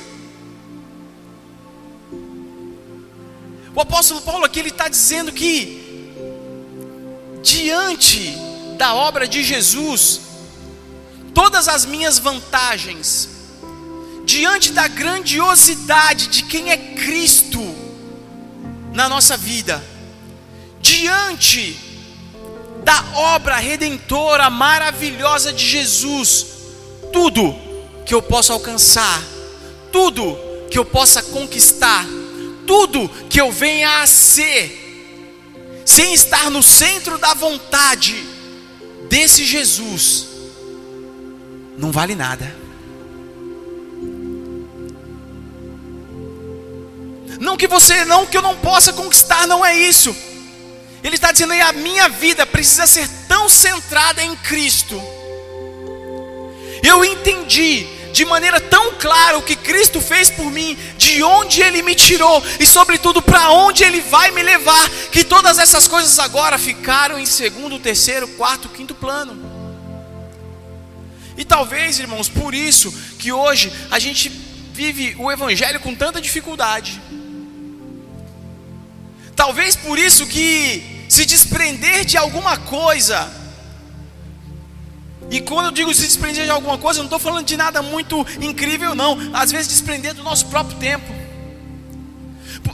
[3.76, 6.12] O apóstolo Paulo aqui ele está dizendo que
[7.42, 8.36] diante
[8.78, 10.22] da obra de Jesus,
[11.34, 13.30] todas as minhas vantagens,
[14.26, 17.60] diante da grandiosidade de quem é Cristo
[18.94, 19.84] na nossa vida,
[20.82, 21.78] diante
[22.84, 26.46] da obra redentora maravilhosa de Jesus,
[27.12, 27.56] tudo
[28.06, 29.24] que eu possa alcançar,
[29.92, 30.38] tudo
[30.70, 32.06] que eu possa conquistar,
[32.68, 34.82] tudo que eu venha a ser,
[35.86, 38.16] sem estar no centro da vontade
[39.10, 40.33] desse Jesus,
[41.78, 42.64] não vale nada.
[47.40, 50.16] Não que você, não que eu não possa conquistar, não é isso.
[51.04, 55.02] Ele está dizendo aí a minha vida precisa ser tão centrada em Cristo.
[56.82, 61.82] Eu entendi de maneira tão clara o que Cristo fez por mim, de onde Ele
[61.82, 66.58] me tirou e, sobretudo, para onde Ele vai me levar, que todas essas coisas agora
[66.58, 69.43] ficaram em segundo, terceiro, quarto, quinto plano.
[71.38, 74.30] E talvez, irmãos, por isso que hoje a gente
[74.74, 77.00] vive o Evangelho com tanta dificuldade.
[79.36, 83.32] Talvez por isso que se desprender de alguma coisa,
[85.30, 87.82] e quando eu digo se desprender de alguma coisa, eu não estou falando de nada
[87.82, 89.18] muito incrível, não.
[89.34, 91.12] Às vezes desprender do nosso próprio tempo,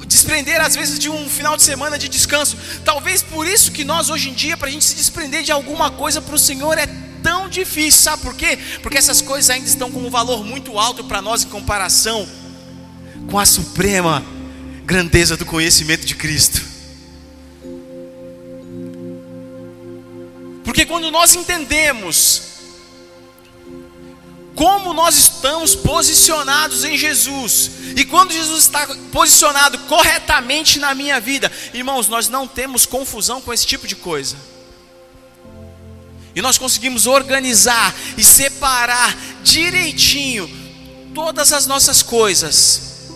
[0.06, 2.58] desprender às vezes de um final de semana de descanso.
[2.84, 5.92] Talvez por isso que nós hoje em dia, para a gente se desprender de alguma
[5.92, 6.88] coisa para o Senhor é
[7.22, 8.58] tão difícil, sabe por quê?
[8.82, 12.28] Porque essas coisas ainda estão com um valor muito alto para nós em comparação
[13.30, 14.24] com a suprema
[14.86, 16.62] grandeza do conhecimento de Cristo.
[20.64, 22.44] Porque quando nós entendemos
[24.56, 31.50] como nós estamos posicionados em Jesus, e quando Jesus está posicionado corretamente na minha vida,
[31.74, 34.36] irmãos, nós não temos confusão com esse tipo de coisa
[36.36, 40.50] e nós conseguimos organizar e separar direitinho
[41.14, 43.10] todas as nossas coisas,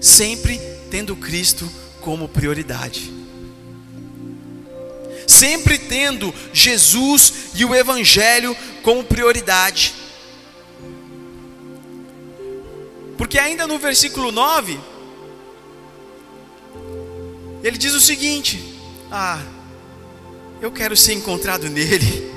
[0.00, 3.12] sempre tendo Cristo como prioridade,
[5.26, 9.94] sempre tendo Jesus e o Evangelho como prioridade.
[13.16, 14.78] Porque ainda no versículo 9,
[17.62, 18.62] ele diz o seguinte:
[19.10, 19.40] Ah,
[20.64, 22.32] eu quero ser encontrado nele.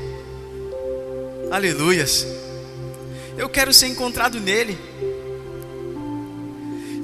[1.49, 2.27] Aleluias.
[3.37, 4.77] Eu quero ser encontrado nele.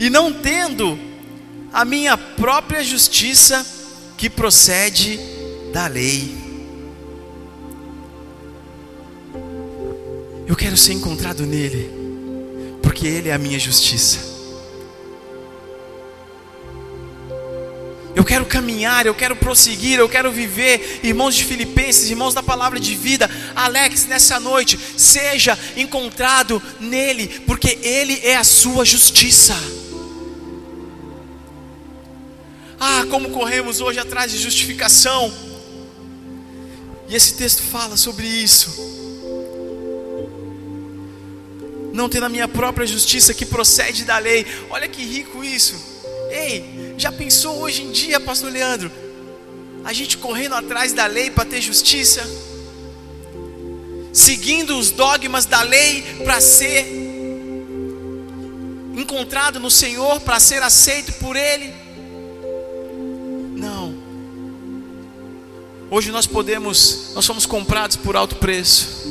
[0.01, 0.99] E não tendo
[1.71, 3.65] a minha própria justiça
[4.17, 5.17] que procede
[5.71, 6.35] da lei.
[10.45, 11.89] Eu quero ser encontrado nele,
[12.81, 14.32] porque ele é a minha justiça.
[18.15, 22.79] Eu quero caminhar, eu quero prosseguir, eu quero viver, irmãos de Filipenses, irmãos da palavra
[22.79, 23.29] de vida.
[23.55, 29.55] Alex, nessa noite, seja encontrado nele, porque ele é a sua justiça.
[32.79, 35.33] Ah, como corremos hoje atrás de justificação.
[37.07, 38.75] E esse texto fala sobre isso.
[41.93, 44.45] Não ter a minha própria justiça que procede da lei.
[44.69, 45.75] Olha que rico isso.
[46.29, 48.91] Ei, já pensou hoje em dia, Pastor Leandro?
[49.83, 52.21] A gente correndo atrás da lei para ter justiça,
[54.11, 57.03] seguindo os dogmas da lei para ser
[58.95, 61.73] encontrado no Senhor para ser aceito por Ele?
[63.55, 63.95] Não.
[65.89, 69.03] Hoje nós podemos, nós somos comprados por alto preço.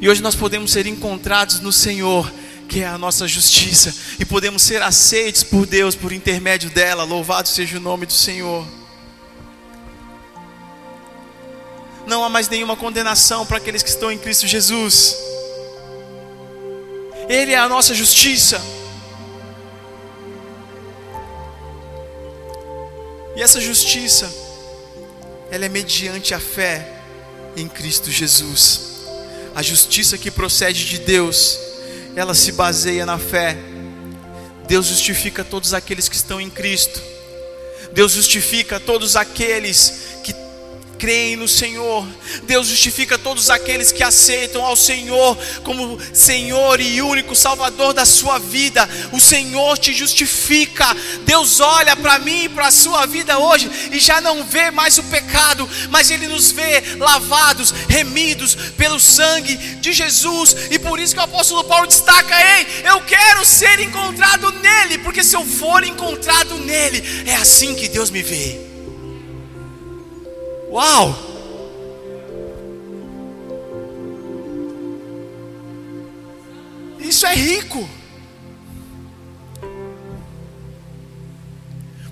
[0.00, 2.30] E hoje nós podemos ser encontrados no Senhor,
[2.68, 7.04] que é a nossa justiça, e podemos ser aceitos por Deus por intermédio dela.
[7.04, 8.66] Louvado seja o nome do Senhor.
[12.06, 15.16] Não há mais nenhuma condenação para aqueles que estão em Cristo Jesus.
[17.28, 18.62] Ele é a nossa justiça.
[23.34, 24.32] E essa justiça,
[25.50, 27.00] ela é mediante a fé
[27.56, 28.80] em Cristo Jesus.
[29.54, 31.58] A justiça que procede de Deus,
[32.16, 33.56] ela se baseia na fé.
[34.66, 37.00] Deus justifica todos aqueles que estão em Cristo.
[37.92, 40.05] Deus justifica todos aqueles
[40.98, 42.06] creem no Senhor.
[42.44, 48.38] Deus justifica todos aqueles que aceitam ao Senhor como Senhor e único Salvador da sua
[48.38, 48.88] vida.
[49.12, 50.86] O Senhor te justifica.
[51.24, 54.98] Deus olha para mim e para a sua vida hoje e já não vê mais
[54.98, 60.56] o pecado, mas Ele nos vê lavados, remidos pelo sangue de Jesus.
[60.70, 65.22] E por isso que o apóstolo Paulo destaca: Ei, eu quero ser encontrado nele, porque
[65.22, 68.75] se eu for encontrado nele, é assim que Deus me vê.
[70.70, 71.14] Uau!
[76.98, 77.88] Isso é rico.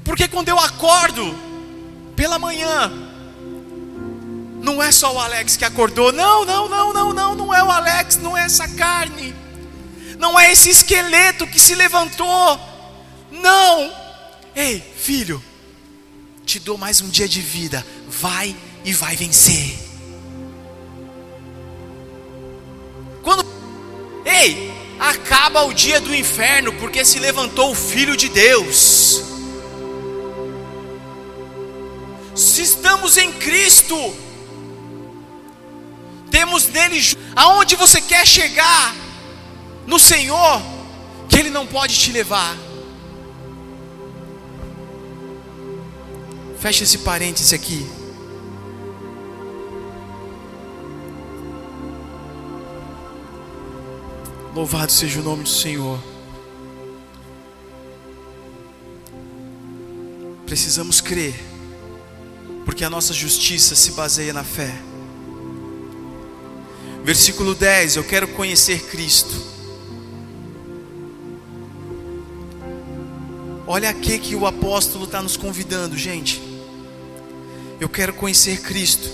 [0.04, 1.34] Porque quando eu acordo
[2.14, 2.92] pela manhã,
[4.62, 6.12] não é só o Alex que acordou.
[6.12, 9.34] Não, não, não, não, não, não é o Alex, não é essa carne.
[10.18, 12.60] Não é esse esqueleto que se levantou.
[13.32, 13.92] Não.
[14.54, 15.42] Ei, filho,
[16.46, 19.78] te dou mais um dia de vida vai e vai vencer.
[23.22, 23.44] Quando
[24.24, 29.22] Ei, acaba o dia do inferno porque se levantou o filho de Deus.
[32.34, 33.96] Se estamos em Cristo,
[36.30, 37.00] temos nele
[37.36, 38.94] aonde você quer chegar
[39.86, 40.60] no Senhor,
[41.28, 42.56] que ele não pode te levar.
[46.58, 47.86] Fecha esse parêntese aqui.
[54.54, 55.98] Louvado seja o nome do Senhor.
[60.46, 61.34] Precisamos crer,
[62.64, 64.72] porque a nossa justiça se baseia na fé.
[67.02, 69.34] Versículo 10: Eu quero conhecer Cristo.
[73.66, 76.40] Olha aqui que o apóstolo está nos convidando, gente.
[77.80, 79.10] Eu quero conhecer Cristo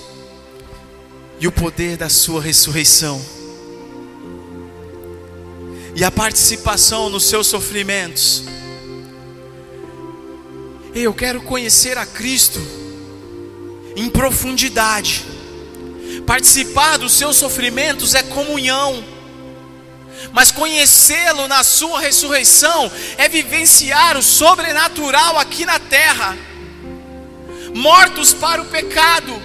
[1.41, 3.40] e o poder da Sua ressurreição
[5.95, 8.45] e a participação nos seus sofrimentos.
[10.95, 12.61] Eu quero conhecer a Cristo
[13.97, 15.25] em profundidade.
[16.27, 19.05] Participar dos seus sofrimentos é comunhão,
[20.33, 26.37] mas conhecê-lo na sua ressurreição é vivenciar o sobrenatural aqui na terra.
[27.75, 29.41] Mortos para o pecado,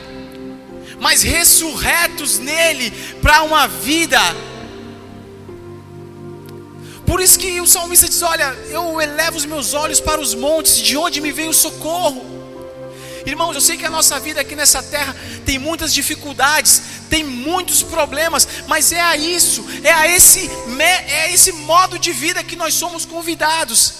[0.99, 2.91] mas ressurretos nele
[3.21, 4.19] para uma vida
[7.05, 10.77] por isso que o salmista diz: Olha, eu elevo os meus olhos para os montes,
[10.77, 12.33] de onde me vem o socorro.
[13.25, 17.81] Irmãos, eu sei que a nossa vida aqui nessa terra tem muitas dificuldades, tem muitos
[17.81, 20.49] problemas, mas é a isso, é a esse,
[20.79, 23.93] é a esse modo de vida que nós somos convidados.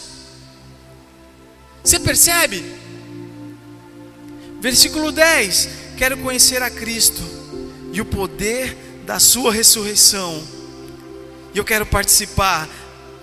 [1.84, 2.64] Você percebe?
[4.60, 7.22] Versículo 10: Quero conhecer a Cristo
[7.92, 8.76] e o poder
[9.06, 10.44] da Sua ressurreição,
[11.54, 12.68] e eu quero participar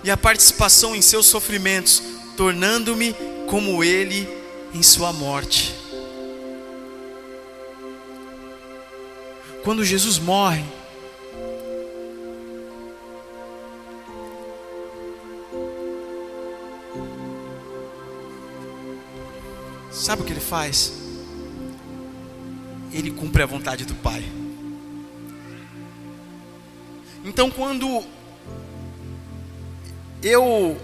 [0.03, 2.01] e a participação em seus sofrimentos,
[2.35, 3.15] tornando-me
[3.47, 4.27] como Ele
[4.73, 5.73] em Sua morte.
[9.63, 10.61] Quando Jesus morre,
[19.89, 20.91] sabe o que ele faz?
[22.91, 24.21] Ele cumpre a vontade do Pai.
[27.23, 28.03] Então, quando
[30.23, 30.79] eu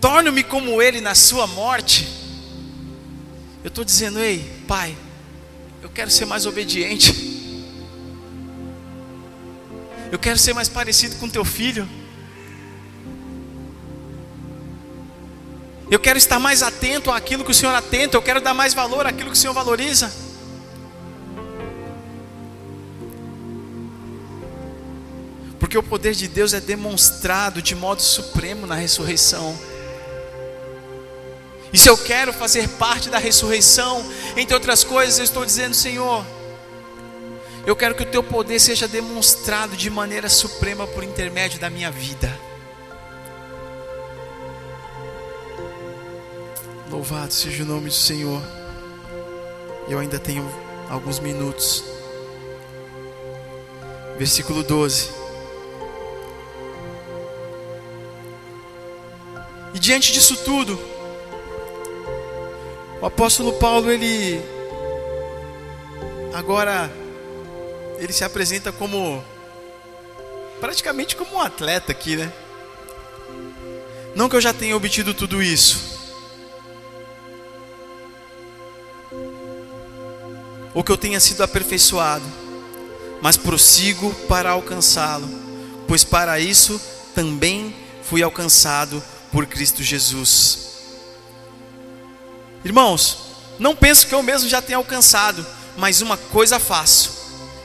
[0.00, 2.08] torno-me como Ele na Sua morte,
[3.62, 4.96] eu estou dizendo, ei, Pai,
[5.82, 7.12] eu quero ser mais obediente,
[10.10, 11.86] eu quero ser mais parecido com Teu filho,
[15.90, 19.06] eu quero estar mais atento àquilo que o Senhor atenta, eu quero dar mais valor
[19.06, 20.31] àquilo que o Senhor valoriza.
[25.72, 29.58] Porque o poder de Deus é demonstrado de modo supremo na ressurreição.
[31.72, 34.04] E se eu quero fazer parte da ressurreição,
[34.36, 36.26] entre outras coisas, eu estou dizendo, Senhor,
[37.64, 41.90] eu quero que o teu poder seja demonstrado de maneira suprema por intermédio da minha
[41.90, 42.38] vida.
[46.90, 48.42] Louvado seja o nome do Senhor.
[49.88, 50.46] Eu ainda tenho
[50.90, 51.82] alguns minutos.
[54.18, 55.21] Versículo 12.
[59.74, 60.78] E diante disso tudo,
[63.00, 64.40] o apóstolo Paulo ele
[66.34, 66.90] agora
[67.98, 69.22] ele se apresenta como
[70.60, 72.32] praticamente como um atleta aqui, né?
[74.14, 75.98] Não que eu já tenha obtido tudo isso,
[80.74, 82.24] ou que eu tenha sido aperfeiçoado,
[83.20, 85.28] mas prossigo para alcançá-lo,
[85.88, 86.80] pois para isso
[87.14, 89.02] também fui alcançado
[89.32, 90.58] por Cristo Jesus.
[92.62, 93.18] Irmãos,
[93.58, 95.44] não penso que eu mesmo já tenha alcançado,
[95.76, 97.10] mas uma coisa faço,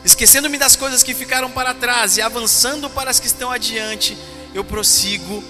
[0.03, 4.17] esquecendo-me das coisas que ficaram para trás e avançando para as que estão adiante,
[4.53, 5.43] eu prossigo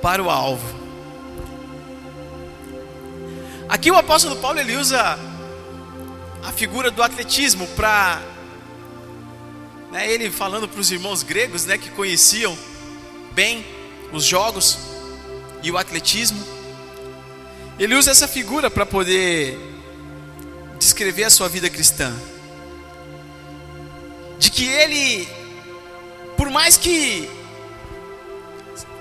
[0.00, 0.82] para o alvo.
[3.68, 5.18] Aqui o apóstolo Paulo ele usa
[6.44, 8.22] a figura do atletismo para
[9.90, 12.56] né, ele falando para os irmãos gregos, né, que conheciam
[13.32, 13.66] bem
[14.12, 14.93] os jogos
[15.64, 16.46] e o atletismo.
[17.78, 19.58] Ele usa essa figura para poder
[20.78, 22.14] descrever a sua vida cristã.
[24.38, 25.26] De que ele,
[26.36, 27.28] por mais que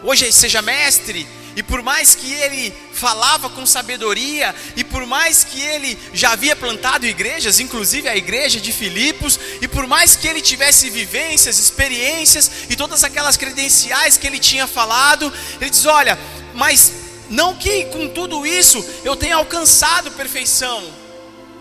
[0.01, 5.61] hoje seja mestre, e por mais que ele falava com sabedoria, e por mais que
[5.61, 10.41] ele já havia plantado igrejas, inclusive a igreja de Filipos, e por mais que ele
[10.41, 16.17] tivesse vivências, experiências e todas aquelas credenciais que ele tinha falado, ele diz: Olha,
[16.53, 16.91] mas
[17.29, 20.83] não que com tudo isso eu tenha alcançado perfeição.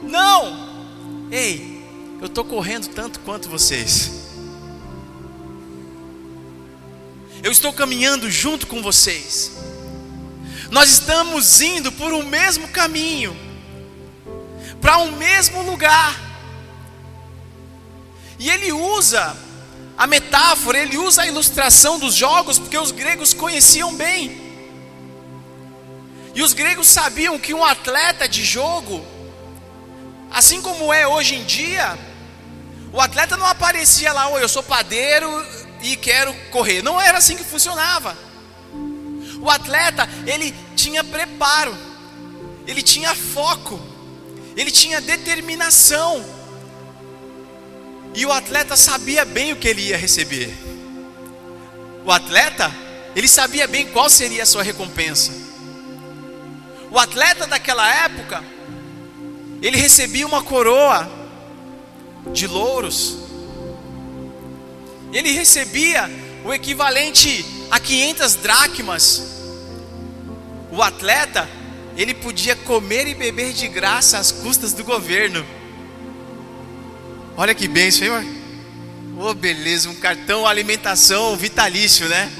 [0.03, 0.73] Não.
[1.31, 1.83] Ei,
[2.21, 4.11] eu estou correndo tanto quanto vocês.
[7.43, 9.53] Eu estou caminhando junto com vocês.
[10.71, 13.37] Nós estamos indo por um mesmo caminho,
[14.81, 16.19] para um mesmo lugar.
[18.39, 19.37] E ele usa
[19.97, 24.42] a metáfora, ele usa a ilustração dos jogos, porque os gregos conheciam bem.
[26.35, 29.05] E os gregos sabiam que um atleta de jogo,
[30.31, 31.99] assim como é hoje em dia,
[32.93, 35.29] o atleta não aparecia lá, oi, eu sou padeiro
[35.83, 36.83] e quero correr.
[36.83, 38.17] Não era assim que funcionava.
[39.41, 41.77] O atleta, ele tinha preparo,
[42.67, 43.81] ele tinha foco,
[44.57, 46.25] ele tinha determinação.
[48.15, 50.55] E o atleta sabia bem o que ele ia receber.
[52.05, 52.73] O atleta,
[53.17, 55.42] ele sabia bem qual seria a sua recompensa.
[56.93, 58.45] O atleta daquela época,
[59.63, 61.11] ele recebia uma coroa
[62.35, 63.17] de louros.
[65.11, 66.11] Ele recebia
[66.45, 69.23] o equivalente a 500 dracmas.
[70.71, 71.49] O atleta,
[71.97, 75.47] ele podia comer e beber de graça às custas do governo.
[77.39, 77.67] Olha que
[78.05, 78.43] hein, mano?
[79.19, 82.31] Oh, beleza, um cartão alimentação vitalício, né?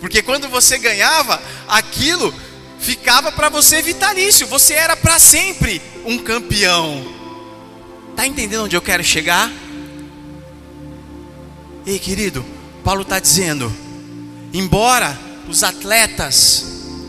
[0.00, 2.34] Porque quando você ganhava, aquilo
[2.80, 7.04] ficava para você vitalício, você era para sempre um campeão.
[8.16, 9.52] Tá entendendo onde eu quero chegar?
[11.86, 12.44] Ei, querido,
[12.82, 13.72] Paulo está dizendo:
[14.52, 15.18] embora
[15.48, 16.64] os atletas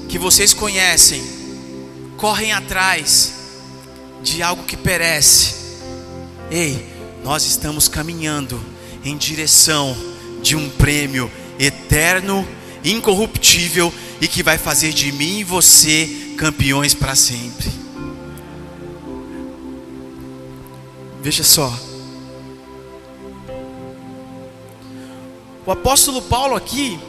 [0.07, 1.23] que vocês conhecem
[2.17, 3.33] correm atrás
[4.21, 5.55] de algo que perece,
[6.51, 6.85] ei,
[7.23, 8.63] nós estamos caminhando
[9.03, 9.97] em direção
[10.41, 12.47] de um prêmio eterno,
[12.83, 17.71] incorruptível e que vai fazer de mim e você campeões para sempre.
[21.19, 21.73] Veja só.
[25.65, 26.99] O apóstolo Paulo aqui,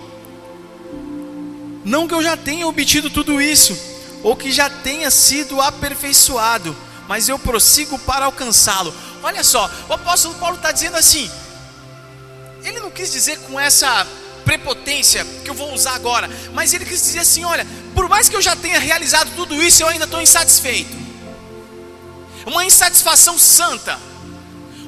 [1.84, 3.76] não que eu já tenha obtido tudo isso,
[4.22, 6.74] ou que já tenha sido aperfeiçoado,
[7.08, 8.92] mas eu prossigo para alcançá-lo.
[9.22, 11.30] Olha só, o apóstolo Paulo está dizendo assim,
[12.64, 14.06] ele não quis dizer com essa
[14.45, 18.36] prepotência que eu vou usar agora, mas ele quis dizer assim: olha, por mais que
[18.36, 21.03] eu já tenha realizado tudo isso, eu ainda estou insatisfeito.
[22.47, 23.99] Uma insatisfação santa,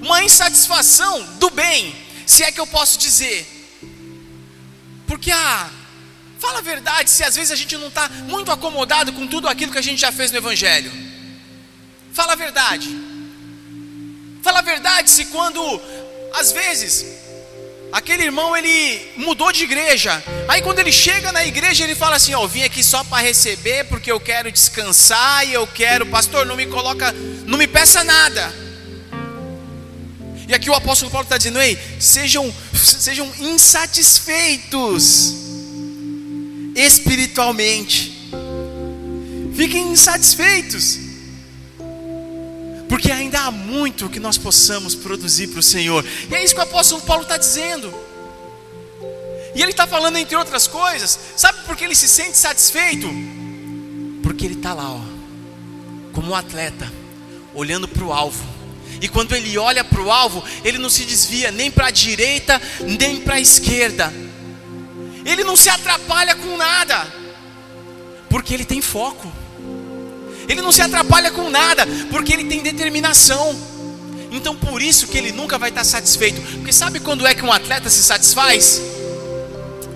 [0.02, 1.94] uma insatisfação do bem,
[2.26, 3.50] se é que eu posso dizer.
[5.06, 5.70] Porque ah,
[6.38, 9.72] fala a verdade, se às vezes a gente não está muito acomodado com tudo aquilo
[9.72, 10.92] que a gente já fez no Evangelho.
[12.12, 12.88] Fala a verdade.
[14.42, 15.60] Fala a verdade se quando,
[16.34, 17.23] às vezes,
[17.94, 20.20] aquele irmão ele mudou de igreja.
[20.48, 23.22] Aí quando ele chega na igreja, ele fala assim: Ó, oh, vim aqui só para
[23.22, 27.14] receber, porque eu quero descansar e eu quero, pastor, não me coloca,
[27.46, 28.52] não me peça nada.
[30.48, 35.32] E aqui o apóstolo Paulo está dizendo: Ei, sejam, sejam insatisfeitos
[36.74, 38.12] espiritualmente.
[39.54, 41.03] Fiquem insatisfeitos.
[42.94, 46.04] Porque ainda há muito que nós possamos produzir para o Senhor.
[46.30, 47.92] E é isso que o apóstolo Paulo está dizendo.
[49.52, 53.08] E ele está falando, entre outras coisas, sabe por que ele se sente satisfeito?
[54.22, 55.00] Porque ele está lá, ó,
[56.12, 56.88] como um atleta,
[57.52, 58.44] olhando para o alvo.
[59.00, 62.62] E quando ele olha para o alvo, ele não se desvia nem para a direita,
[62.78, 64.14] nem para a esquerda.
[65.24, 67.12] Ele não se atrapalha com nada,
[68.30, 69.43] porque ele tem foco.
[70.48, 73.56] Ele não se atrapalha com nada, porque ele tem determinação.
[74.30, 76.40] Então por isso que ele nunca vai estar satisfeito.
[76.58, 78.80] Porque sabe quando é que um atleta se satisfaz?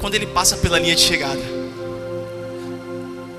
[0.00, 1.58] Quando ele passa pela linha de chegada.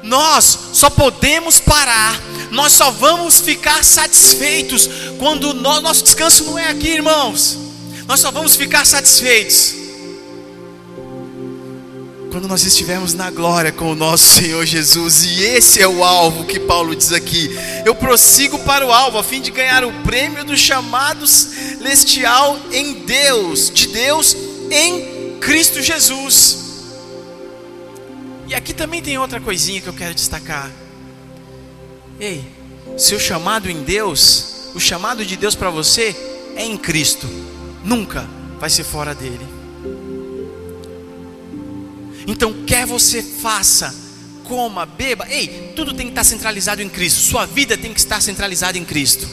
[0.04, 2.20] Nós só podemos parar,
[2.52, 4.90] nós só vamos ficar satisfeitos
[5.20, 7.58] quando nós, nosso descanso não é aqui, irmãos.
[8.08, 9.89] Nós só vamos ficar satisfeitos
[12.32, 16.46] quando nós estivermos na glória com o nosso Senhor Jesus, e esse é o alvo
[16.46, 17.50] que Paulo diz aqui.
[17.84, 23.06] Eu prossigo para o alvo a fim de ganhar o prêmio do chamado celestial em
[23.06, 24.36] Deus, de Deus
[24.70, 26.58] em Cristo Jesus.
[28.48, 30.72] E aqui também tem outra coisinha que eu quero destacar.
[32.20, 32.44] Ei,
[32.98, 36.16] seu chamado em Deus, o chamado de Deus para você
[36.56, 37.28] é em Cristo,
[37.84, 38.28] nunca
[38.60, 39.59] vai ser fora dele.
[42.28, 43.94] Então, quer você faça,
[44.44, 47.20] coma, beba, ei, tudo tem que estar centralizado em Cristo.
[47.20, 49.28] Sua vida tem que estar centralizada em Cristo.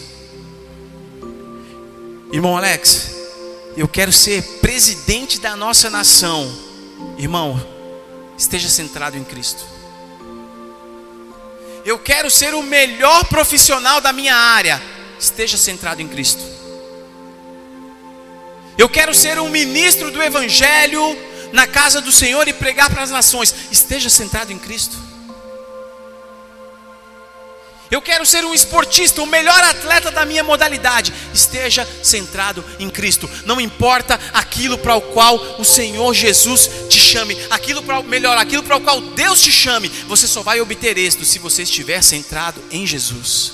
[2.32, 3.10] Irmão Alex,
[3.76, 6.50] eu quero ser presidente da nossa nação.
[7.18, 7.60] Irmão,
[8.36, 9.64] esteja centrado em Cristo.
[11.84, 14.82] Eu quero ser o melhor profissional da minha área.
[15.18, 16.42] Esteja centrado em Cristo.
[18.76, 21.16] Eu quero ser um ministro do Evangelho
[21.56, 23.52] na casa do Senhor e pregar para as nações.
[23.72, 24.94] Esteja centrado em Cristo.
[27.90, 31.14] Eu quero ser um esportista, o melhor atleta da minha modalidade.
[31.32, 33.30] Esteja centrado em Cristo.
[33.46, 38.62] Não importa aquilo para o qual o Senhor Jesus te chame, aquilo para melhor, aquilo
[38.62, 39.88] para o qual Deus te chame.
[40.08, 43.52] Você só vai obter êxito se você estiver centrado em Jesus.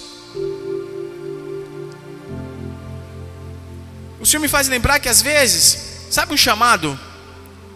[4.18, 6.98] O Senhor me faz lembrar que às vezes, sabe um chamado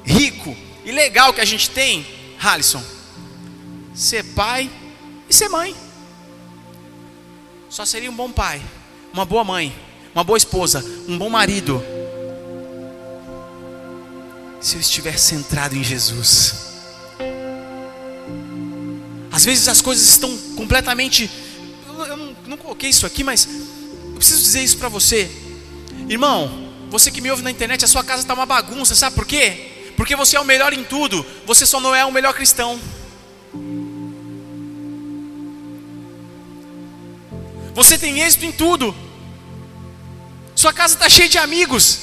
[0.07, 2.07] rico e legal que a gente tem,
[2.41, 2.83] Halisson,
[3.93, 4.71] ser pai
[5.29, 5.75] e ser mãe.
[7.69, 8.63] Só seria um bom pai,
[9.13, 9.75] uma boa mãe,
[10.15, 11.83] uma boa esposa, um bom marido.
[14.61, 16.67] Se eu estiver centrado em Jesus.
[19.31, 21.29] Às vezes as coisas estão completamente.
[21.87, 25.31] Eu não, não coloquei isso aqui, mas eu preciso dizer isso para você.
[26.09, 29.27] Irmão, você que me ouve na internet, a sua casa está uma bagunça, sabe por
[29.27, 29.76] quê?
[29.97, 32.79] Porque você é o melhor em tudo, você só não é o melhor cristão.
[37.75, 38.95] Você tem êxito em tudo.
[40.55, 42.01] Sua casa está cheia de amigos.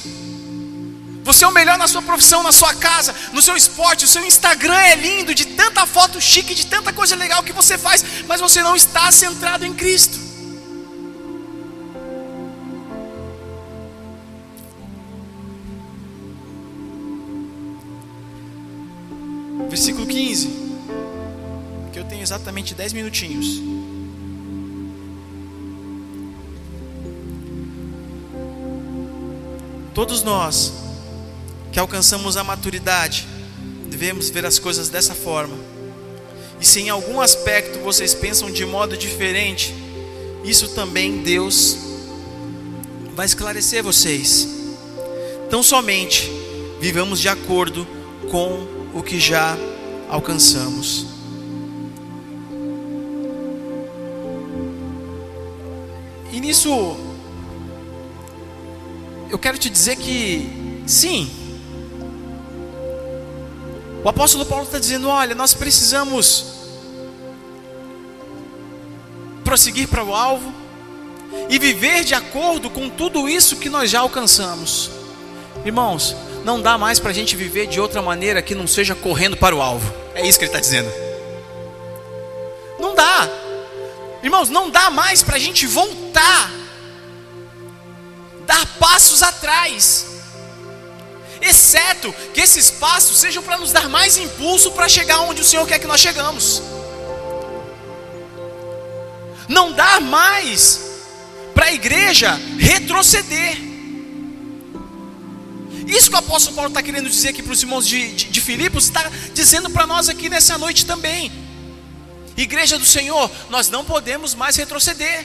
[1.24, 4.04] Você é o melhor na sua profissão, na sua casa, no seu esporte.
[4.04, 7.78] O seu Instagram é lindo, de tanta foto chique, de tanta coisa legal que você
[7.78, 10.23] faz, mas você não está centrado em Cristo.
[19.74, 20.50] Versículo 15.
[21.92, 23.60] Que eu tenho exatamente 10 minutinhos.
[29.92, 30.72] Todos nós
[31.72, 33.26] que alcançamos a maturidade,
[33.88, 35.56] devemos ver as coisas dessa forma.
[36.60, 39.74] E se em algum aspecto vocês pensam de modo diferente,
[40.44, 41.76] isso também Deus
[43.16, 44.46] vai esclarecer vocês.
[45.48, 46.30] Então somente
[46.80, 47.84] vivamos de acordo
[48.30, 49.56] com o que já
[50.08, 51.06] alcançamos.
[56.32, 56.96] E nisso,
[59.30, 61.30] eu quero te dizer que, sim,
[64.04, 66.54] o apóstolo Paulo está dizendo: olha, nós precisamos
[69.42, 70.52] prosseguir para o alvo
[71.48, 74.90] e viver de acordo com tudo isso que nós já alcançamos.
[75.64, 79.36] Irmãos, não dá mais para a gente viver de outra maneira que não seja correndo
[79.36, 79.92] para o alvo.
[80.14, 80.92] É isso que ele está dizendo.
[82.78, 83.28] Não dá,
[84.22, 86.50] irmãos, não dá mais para a gente voltar,
[88.46, 90.06] dar passos atrás.
[91.40, 95.66] exceto que esses passos sejam para nos dar mais impulso para chegar onde o Senhor
[95.66, 96.62] quer que nós chegamos.
[99.48, 100.80] Não dá mais
[101.54, 103.63] para a igreja retroceder.
[105.86, 108.40] Isso que o apóstolo Paulo está querendo dizer aqui para os irmãos de, de, de
[108.40, 111.30] Filipos, está dizendo para nós aqui nessa noite também.
[112.36, 115.24] Igreja do Senhor, nós não podemos mais retroceder.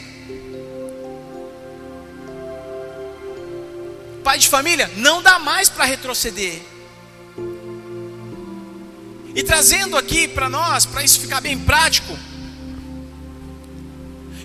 [4.23, 6.61] Pai de família, não dá mais para retroceder.
[9.33, 12.17] E trazendo aqui para nós, para isso ficar bem prático,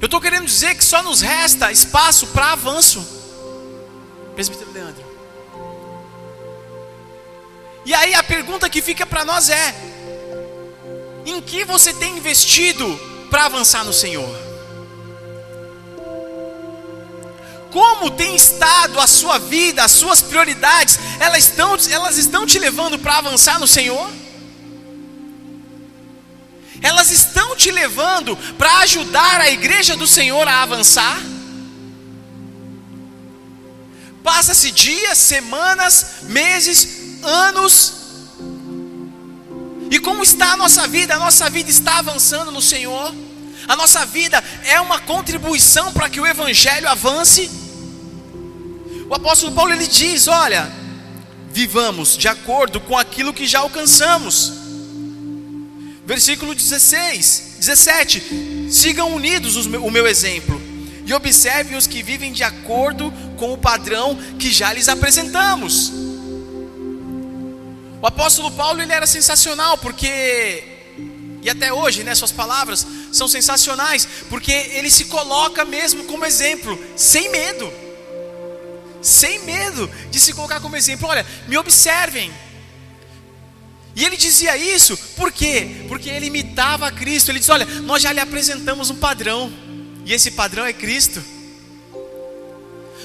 [0.01, 3.07] eu estou querendo dizer que só nos resta espaço para avanço.
[4.35, 5.04] Presbítero Leandro.
[7.85, 9.75] E aí a pergunta que fica para nós é:
[11.27, 12.99] em que você tem investido
[13.31, 14.45] para avançar no Senhor?
[17.71, 22.99] Como tem estado a sua vida, as suas prioridades, elas estão, elas estão te levando
[22.99, 24.09] para avançar no Senhor?
[26.81, 31.21] Elas estão te levando para ajudar a igreja do Senhor a avançar?
[34.23, 38.05] Passa-se dias, semanas, meses, anos,
[39.91, 41.15] e como está a nossa vida?
[41.15, 43.15] A nossa vida está avançando no Senhor.
[43.69, 47.51] A nossa vida é uma contribuição para que o evangelho avance.
[49.09, 50.71] O apóstolo Paulo ele diz: "Olha,
[51.51, 54.53] vivamos de acordo com aquilo que já alcançamos."
[56.05, 60.61] Versículo 16, 17: Sigam unidos o meu exemplo
[61.07, 65.93] e observem os que vivem de acordo com o padrão que já lhes apresentamos.
[68.05, 70.63] O apóstolo Paulo ele era sensacional porque
[71.41, 76.79] e até hoje, né, suas palavras são sensacionais, porque ele se coloca mesmo como exemplo,
[76.99, 77.73] sem medo.
[79.01, 81.09] Sem medo de se colocar como exemplo.
[81.09, 82.31] Olha, me observem.
[83.97, 85.87] E ele dizia isso, por quê?
[85.89, 87.31] Porque ele imitava Cristo.
[87.31, 89.51] Ele diz: Olha, nós já lhe apresentamos um padrão,
[90.05, 91.25] e esse padrão é Cristo.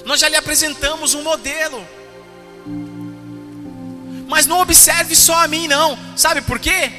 [0.03, 1.87] Nós já lhe apresentamos um modelo.
[4.29, 5.97] Mas não observe só a mim, não.
[6.15, 6.91] Sabe por quê?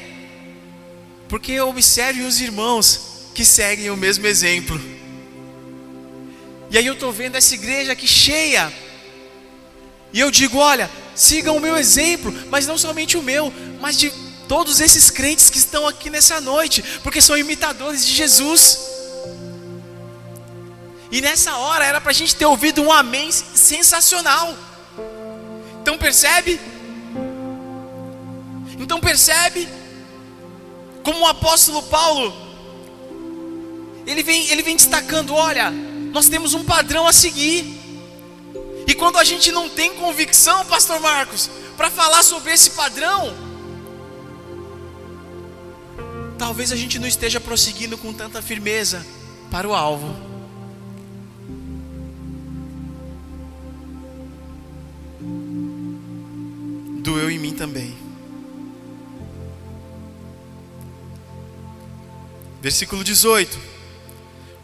[1.28, 4.78] Porque observe os irmãos que seguem o mesmo exemplo.
[6.68, 8.72] E aí eu estou vendo essa igreja aqui cheia.
[10.12, 14.10] E eu digo: olha, sigam o meu exemplo, mas não somente o meu, mas de
[14.48, 18.80] todos esses crentes que estão aqui nessa noite, porque são imitadores de Jesus.
[21.12, 24.52] E nessa hora era para a gente ter ouvido um amém sensacional.
[25.80, 26.58] Então percebe?
[28.80, 29.68] Então percebe
[31.04, 32.34] como o apóstolo Paulo
[34.06, 37.78] ele vem, ele vem destacando, olha, nós temos um padrão a seguir.
[38.86, 43.32] E quando a gente não tem convicção, pastor Marcos, para falar sobre esse padrão,
[46.38, 49.06] talvez a gente não esteja prosseguindo com tanta firmeza
[49.50, 50.16] para o alvo.
[57.02, 57.99] Doeu em mim também.
[62.60, 63.58] Versículo 18: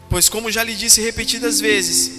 [0.09, 2.11] Pois, como já lhe disse repetidas vezes,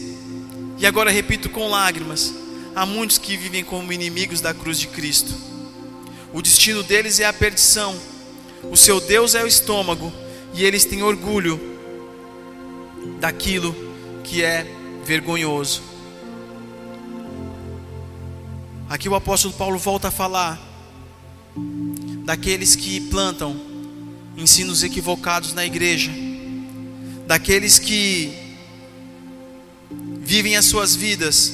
[0.78, 2.34] e agora repito com lágrimas,
[2.74, 5.32] há muitos que vivem como inimigos da cruz de Cristo.
[6.32, 7.98] O destino deles é a perdição,
[8.64, 10.12] o seu Deus é o estômago,
[10.52, 11.60] e eles têm orgulho
[13.20, 13.74] daquilo
[14.24, 14.66] que é
[15.04, 15.82] vergonhoso.
[18.88, 20.60] Aqui o apóstolo Paulo volta a falar
[22.24, 23.67] daqueles que plantam
[24.38, 26.12] ensinos equivocados na igreja,
[27.26, 28.32] daqueles que
[30.20, 31.52] vivem as suas vidas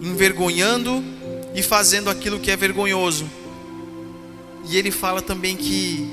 [0.00, 1.04] envergonhando
[1.54, 3.30] e fazendo aquilo que é vergonhoso.
[4.68, 6.08] E ele fala também que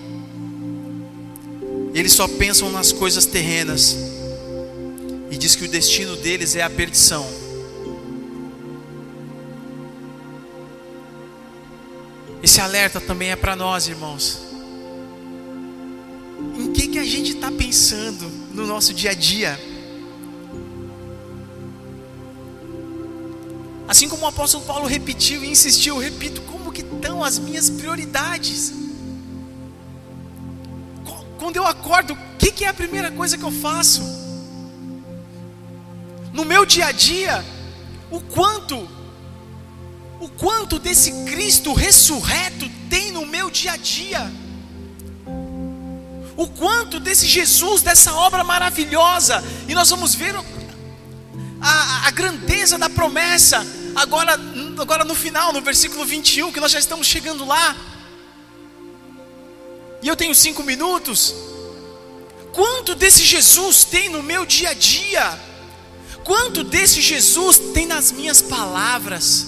[1.94, 3.96] eles só pensam nas coisas terrenas
[5.30, 7.26] e diz que o destino deles é a perdição.
[12.44, 14.51] Esse alerta também é para nós, irmãos
[16.62, 19.60] em que, que a gente está pensando no nosso dia a dia.
[23.88, 27.70] Assim como o apóstolo Paulo repetiu e insistiu, eu repito, como que estão as minhas
[27.70, 28.74] prioridades?
[31.38, 34.02] Quando eu acordo, o que, que é a primeira coisa que eu faço?
[36.32, 37.44] No meu dia a dia,
[38.10, 38.88] o quanto,
[40.20, 44.32] o quanto desse Cristo ressurreto tem no meu dia a dia?
[46.36, 50.36] O quanto desse Jesus, dessa obra maravilhosa, e nós vamos ver
[51.62, 53.66] a, a grandeza da promessa.
[53.96, 54.40] Agora,
[54.80, 57.76] agora no final, no versículo 21, que nós já estamos chegando lá.
[60.02, 61.34] E eu tenho cinco minutos.
[62.54, 65.40] Quanto desse Jesus tem no meu dia a dia?
[66.24, 69.48] Quanto desse Jesus tem nas minhas palavras?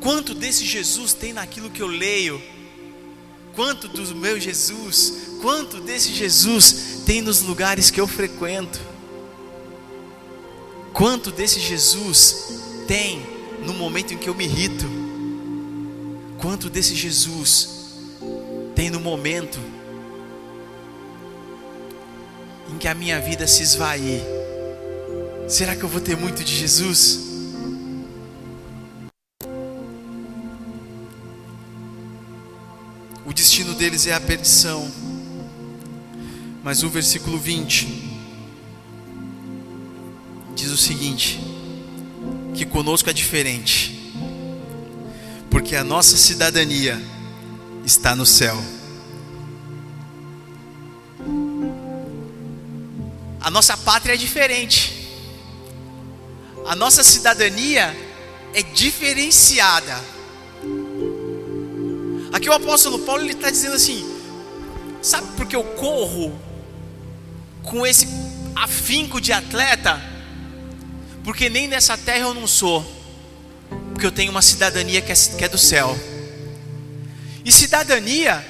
[0.00, 2.40] Quanto desse Jesus tem naquilo que eu leio?
[3.54, 8.80] Quanto do meu Jesus, quanto desse Jesus tem nos lugares que eu frequento?
[10.92, 13.22] Quanto desse Jesus tem
[13.64, 14.84] no momento em que eu me irrito?
[16.38, 17.68] Quanto desse Jesus
[18.74, 19.58] tem no momento
[22.72, 24.22] em que a minha vida se esvair?
[25.48, 27.30] Será que eu vou ter muito de Jesus?
[33.24, 35.09] O destino deles é a perdição.
[36.62, 37.86] Mas o versículo 20
[40.54, 41.40] diz o seguinte:
[42.54, 44.12] que conosco é diferente,
[45.50, 47.00] porque a nossa cidadania
[47.84, 48.62] está no céu.
[53.40, 55.08] A nossa pátria é diferente,
[56.66, 57.96] a nossa cidadania
[58.52, 59.98] é diferenciada.
[62.32, 64.04] Aqui o apóstolo Paulo ele está dizendo assim:
[65.00, 66.49] sabe por que eu corro
[67.70, 68.08] com esse
[68.56, 70.02] afinco de atleta?
[71.22, 72.84] Porque nem nessa terra eu não sou,
[73.92, 75.96] porque eu tenho uma cidadania que é, que é do céu.
[77.44, 78.44] E cidadania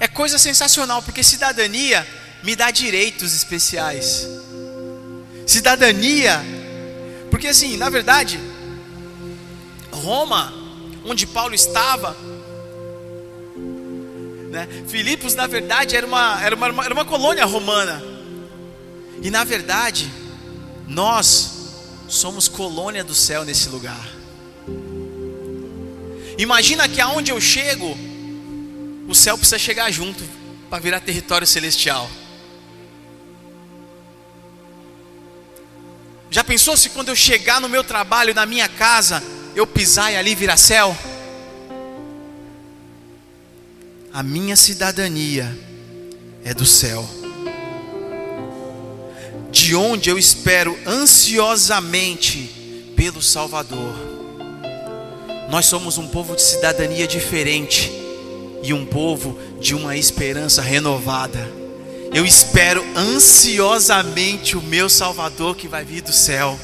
[0.00, 2.04] é coisa sensacional, porque cidadania
[2.42, 4.26] me dá direitos especiais.
[5.46, 6.42] Cidadania,
[7.30, 8.40] porque assim, na verdade,
[9.92, 10.52] Roma,
[11.04, 12.16] onde Paulo estava,
[14.50, 18.02] né, Filipos, na verdade, era uma, era, uma, era uma colônia romana.
[19.22, 20.10] E na verdade,
[20.88, 21.52] nós
[22.08, 24.08] somos colônia do céu nesse lugar.
[26.36, 27.96] Imagina que aonde eu chego,
[29.06, 30.24] o céu precisa chegar junto
[30.68, 32.10] para virar território celestial.
[36.28, 39.22] Já pensou se quando eu chegar no meu trabalho, na minha casa,
[39.54, 40.96] eu pisar e ali virar céu?
[44.12, 45.56] A minha cidadania
[46.44, 47.08] é do céu
[49.52, 53.94] de onde eu espero ansiosamente pelo Salvador.
[55.48, 57.92] Nós somos um povo de cidadania diferente
[58.62, 61.48] e um povo de uma esperança renovada.
[62.12, 66.58] Eu espero ansiosamente o meu Salvador que vai vir do céu.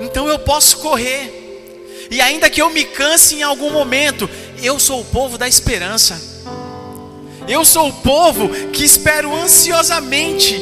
[0.00, 1.46] Então eu posso correr,
[2.10, 4.28] e ainda que eu me canse em algum momento,
[4.62, 6.20] eu sou o povo da esperança.
[7.48, 10.60] Eu sou o povo que espero ansiosamente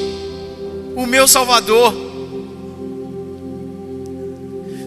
[0.95, 1.95] o meu Salvador.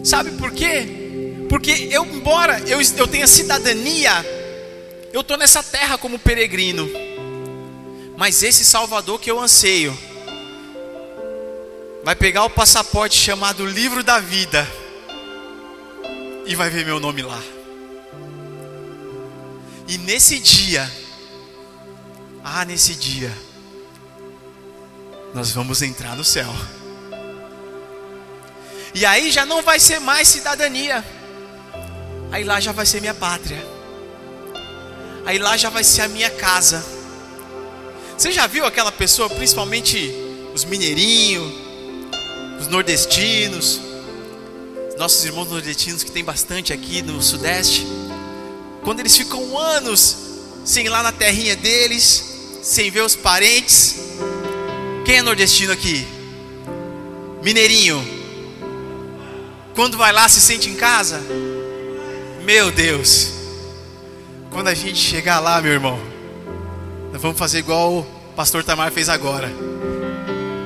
[0.04, 1.46] Sabe por quê?
[1.48, 4.12] Porque eu, embora eu, eu tenha cidadania,
[5.12, 6.88] eu estou nessa terra como peregrino.
[8.16, 9.96] Mas esse Salvador que eu anseio,
[12.04, 14.66] vai pegar o passaporte chamado Livro da Vida
[16.46, 17.42] e vai ver meu nome lá.
[19.88, 20.90] E nesse dia,
[22.44, 23.32] ah, nesse dia,
[25.34, 26.54] nós vamos entrar no céu.
[28.94, 31.02] E aí já não vai ser mais cidadania.
[32.30, 33.66] Aí lá já vai ser minha pátria.
[35.24, 36.84] Aí lá já vai ser a minha casa.
[38.16, 40.12] Você já viu aquela pessoa, principalmente
[40.52, 41.50] os mineirinhos,
[42.60, 43.80] os nordestinos,
[44.98, 47.86] nossos irmãos nordestinos que tem bastante aqui no sudeste,
[48.82, 50.16] quando eles ficam anos
[50.64, 53.96] sem ir lá na terrinha deles, sem ver os parentes,
[55.04, 56.06] quem é nordestino aqui?
[57.42, 58.06] Mineirinho.
[59.74, 61.20] Quando vai lá se sente em casa?
[62.44, 63.28] Meu Deus.
[64.50, 65.98] Quando a gente chegar lá, meu irmão,
[67.12, 69.50] nós vamos fazer igual o pastor Tamar fez agora.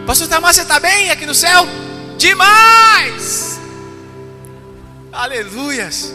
[0.07, 1.67] Pastor Tamar, você está bem aqui no céu?
[2.19, 3.61] Demais!
[5.13, 6.13] Aleluias!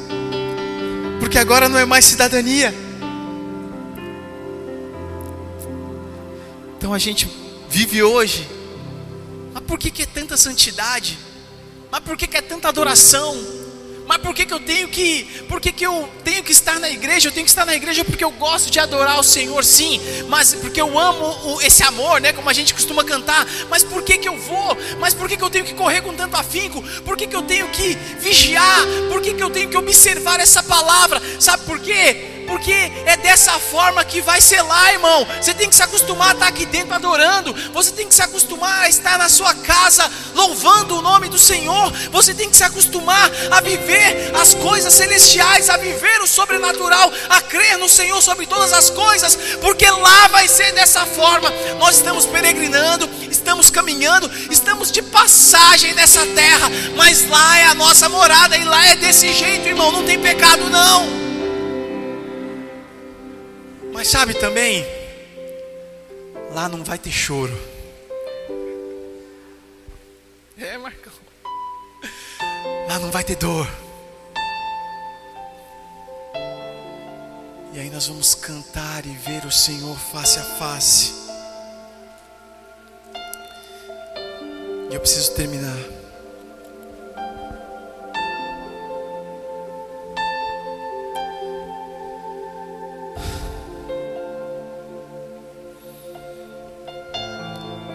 [1.28, 2.73] Porque agora não é mais cidadania.
[6.78, 7.30] Então a gente
[7.69, 8.47] vive hoje.
[9.53, 11.19] Mas por que, que é tanta santidade?
[11.91, 13.36] Mas por que, que é tanta adoração?
[14.08, 16.89] Mas por que, que eu tenho que, por que, que eu tenho que estar na
[16.89, 17.28] igreja?
[17.28, 19.99] Eu tenho que estar na igreja porque eu gosto de adorar o Senhor, sim,
[20.30, 22.32] mas porque eu amo o, esse amor, né?
[22.32, 23.45] Como a gente costuma cantar.
[23.70, 24.78] Mas por que, que eu vou?
[24.99, 26.82] Mas por que, que eu tenho que correr com tanto afinco?
[27.03, 28.86] Por que, que eu tenho que vigiar?
[29.10, 31.22] Por que, que eu tenho que observar essa palavra?
[31.39, 32.38] Sabe por quê?
[32.47, 35.28] Porque é dessa forma que vai ser lá, irmão.
[35.41, 37.53] Você tem que se acostumar a estar aqui dentro adorando.
[37.74, 41.91] Você tem que se acostumar a estar na sua casa louvando o nome do Senhor.
[42.10, 43.97] Você tem que se acostumar a viver
[44.39, 49.36] as coisas celestiais, a viver o sobrenatural, a crer no Senhor sobre todas as coisas,
[49.62, 51.50] porque lá vai ser dessa forma.
[51.80, 58.10] Nós estamos peregrinando, estamos caminhando, estamos de passagem nessa terra, mas lá é a nossa
[58.10, 59.91] morada e lá é desse jeito, irmão.
[59.91, 61.28] Não tem pecado, não.
[63.93, 64.86] Mas sabe também,
[66.54, 67.58] lá não vai ter choro.
[70.60, 71.14] É, Marcão.
[72.88, 73.68] Lá não vai ter dor.
[77.78, 81.13] E aí nós vamos cantar e ver o Senhor face a face.
[84.89, 85.78] E eu preciso terminar.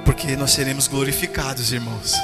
[0.04, 2.14] porque nós seremos glorificados, irmãos.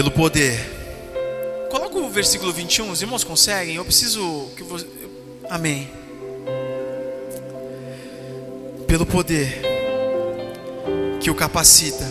[0.00, 0.58] Pelo poder.
[1.70, 3.76] Coloca o versículo 21, os irmãos conseguem?
[3.76, 4.86] Eu preciso que você.
[5.50, 5.90] Amém.
[8.86, 9.60] Pelo poder
[11.20, 12.02] que o capacita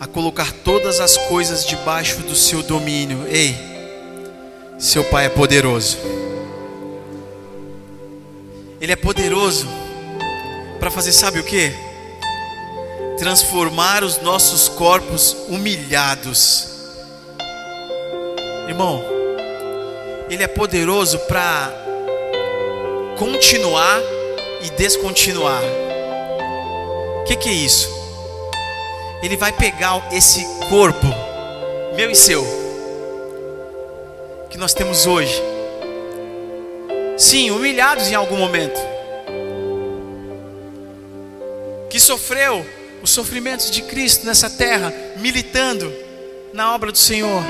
[0.00, 3.26] a colocar todas as coisas debaixo do seu domínio.
[3.28, 3.54] Ei,
[4.78, 5.98] seu Pai é poderoso.
[8.80, 9.68] Ele é poderoso
[10.80, 11.70] para fazer, sabe o que?
[13.18, 16.67] Transformar os nossos corpos humilhados.
[18.78, 19.02] Irmão,
[20.30, 21.68] Ele é poderoso para
[23.18, 24.00] continuar
[24.62, 25.60] e descontinuar.
[27.20, 27.90] O que, que é isso?
[29.20, 31.08] Ele vai pegar esse corpo,
[31.96, 32.46] meu e seu,
[34.48, 35.42] que nós temos hoje.
[37.16, 38.80] Sim, humilhados em algum momento.
[41.90, 42.64] Que sofreu
[43.02, 45.92] os sofrimentos de Cristo nessa terra, militando
[46.52, 47.42] na obra do Senhor.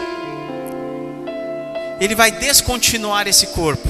[2.01, 3.89] Ele vai descontinuar esse corpo.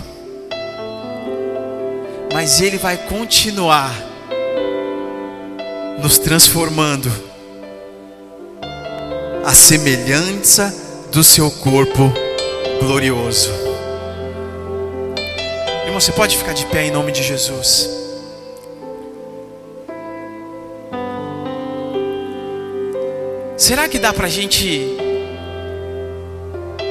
[2.33, 3.93] Mas ele vai continuar
[6.01, 7.11] nos transformando
[9.45, 10.75] a semelhança
[11.11, 12.13] do seu corpo
[12.81, 13.51] glorioso.
[15.85, 17.89] Irmão, você pode ficar de pé em nome de Jesus.
[23.57, 24.97] Será que dá para a gente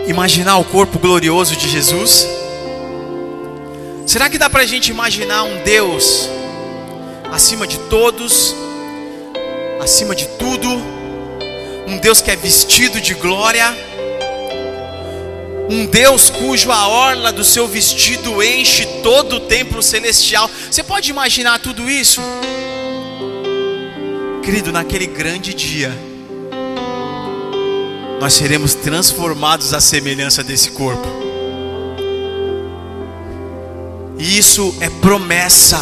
[0.07, 2.27] imaginar o corpo glorioso de Jesus?
[4.05, 6.29] Será que dá para a gente imaginar um Deus
[7.31, 8.55] acima de todos,
[9.79, 10.97] acima de tudo?
[11.87, 13.65] um Deus que é vestido de glória,
[15.69, 20.49] um Deus cujo a orla do seu vestido enche todo o templo celestial.
[20.69, 22.21] Você pode imaginar tudo isso?
[24.43, 25.97] Querido, naquele grande dia,
[28.19, 31.07] nós seremos transformados à semelhança desse corpo.
[34.17, 35.79] E isso é promessa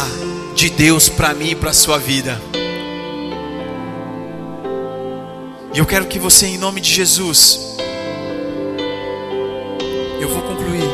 [0.54, 2.40] de Deus para mim e para a sua vida.
[5.74, 7.76] E eu quero que você, em nome de Jesus,
[10.20, 10.88] eu vou concluir.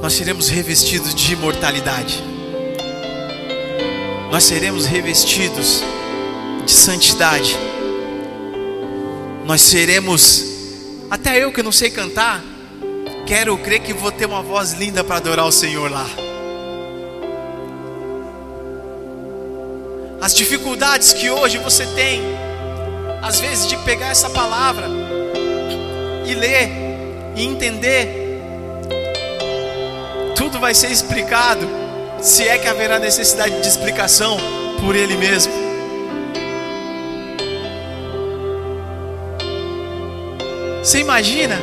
[0.00, 2.22] Nós seremos revestidos de imortalidade.
[4.30, 5.82] Nós seremos revestidos
[6.64, 7.56] de santidade.
[9.44, 10.44] Nós seremos,
[11.10, 12.42] até eu que não sei cantar,
[13.26, 16.06] quero crer que vou ter uma voz linda para adorar o Senhor lá.
[20.24, 22.22] as dificuldades que hoje você tem,
[23.20, 24.86] às vezes de pegar essa palavra
[26.24, 26.70] e ler
[27.36, 28.40] e entender,
[30.34, 31.68] tudo vai ser explicado,
[32.22, 34.38] se é que haverá necessidade de explicação
[34.80, 35.52] por Ele mesmo.
[40.84, 41.58] Você imagina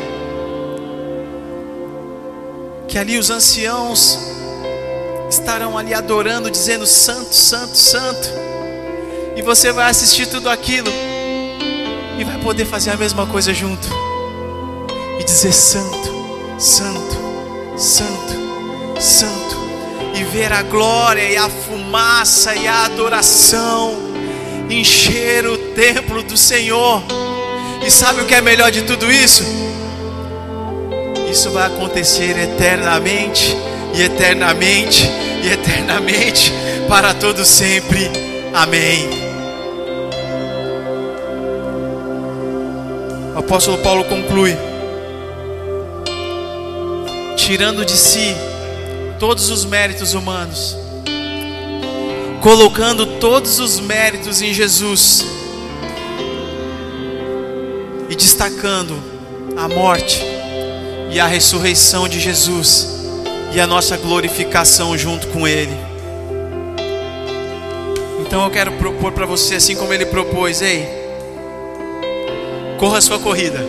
[2.87, 4.17] que ali os anciãos
[5.29, 8.29] estarão ali adorando, dizendo: Santo, Santo, Santo.
[9.35, 10.91] E você vai assistir tudo aquilo
[12.17, 13.87] e vai poder fazer a mesma coisa junto
[15.19, 19.55] e dizer: Santo, Santo, Santo, Santo,
[20.15, 23.93] e ver a glória e a fumaça e a adoração
[24.67, 27.03] encher o templo do Senhor.
[27.85, 29.43] E sabe o que é melhor de tudo isso?
[31.31, 33.55] isso vai acontecer eternamente
[33.95, 35.09] e eternamente
[35.43, 36.51] e eternamente
[36.89, 38.11] para todo sempre.
[38.53, 39.09] Amém.
[43.33, 44.57] O apóstolo Paulo conclui:
[47.37, 48.35] tirando de si
[49.17, 50.77] todos os méritos humanos,
[52.41, 55.25] colocando todos os méritos em Jesus
[58.11, 59.01] e destacando
[59.55, 60.21] a morte
[61.09, 62.89] e a ressurreição de Jesus
[63.53, 65.71] e a nossa glorificação junto com Ele.
[68.19, 70.89] Então eu quero propor para você, assim como Ele propôs, ei,
[72.77, 73.65] corra a sua corrida,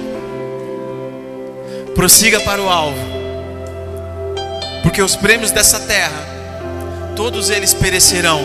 [1.95, 2.99] prossiga para o alvo,
[4.83, 6.27] porque os prêmios dessa terra,
[7.15, 8.41] todos eles perecerão,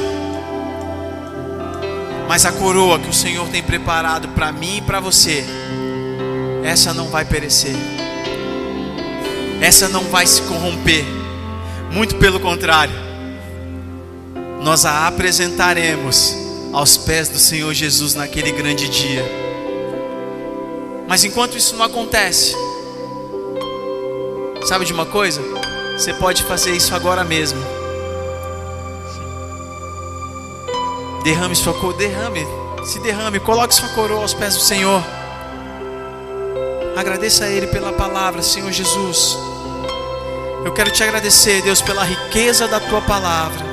[2.28, 5.44] mas a coroa que o Senhor tem preparado para mim e para você,
[6.68, 7.74] essa não vai perecer,
[9.62, 11.06] essa não vai se corromper,
[11.94, 12.94] muito pelo contrário,
[14.62, 16.36] nós a apresentaremos
[16.74, 19.24] aos pés do Senhor Jesus naquele grande dia.
[21.08, 22.54] Mas enquanto isso não acontece,
[24.66, 25.42] sabe de uma coisa?
[25.98, 27.60] Você pode fazer isso agora mesmo.
[31.24, 32.46] Derrame sua coroa, derrame,
[32.84, 35.02] se derrame, coloque sua coroa aos pés do Senhor.
[36.98, 39.38] Agradeça a Ele pela palavra, Senhor Jesus.
[40.66, 43.64] Eu quero te agradecer, Deus, pela riqueza da tua palavra.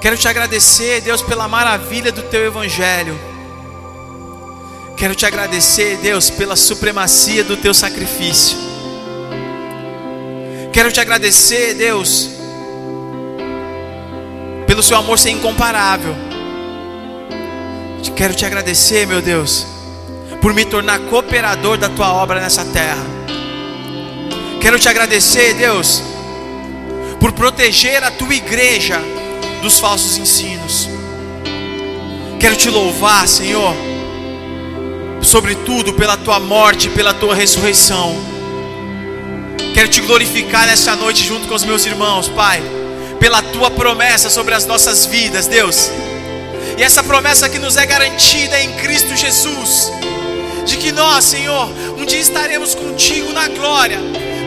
[0.00, 3.16] Quero te agradecer, Deus, pela maravilha do teu evangelho.
[4.96, 8.58] Quero te agradecer, Deus, pela supremacia do teu sacrifício.
[10.72, 12.30] Quero te agradecer, Deus,
[14.66, 16.16] pelo seu amor ser incomparável.
[18.16, 19.75] Quero te agradecer, meu Deus,
[20.46, 23.04] por me tornar cooperador da tua obra nessa terra.
[24.60, 26.00] Quero te agradecer, Deus,
[27.18, 29.02] por proteger a tua igreja
[29.60, 30.88] dos falsos ensinos.
[32.38, 33.74] Quero te louvar, Senhor,
[35.20, 38.16] sobretudo pela tua morte, pela tua ressurreição.
[39.74, 42.62] Quero te glorificar nessa noite junto com os meus irmãos, Pai,
[43.18, 45.90] pela tua promessa sobre as nossas vidas, Deus.
[46.78, 49.90] E essa promessa que nos é garantida em Cristo Jesus,
[50.66, 53.98] de que nós, Senhor, um dia estaremos contigo na glória,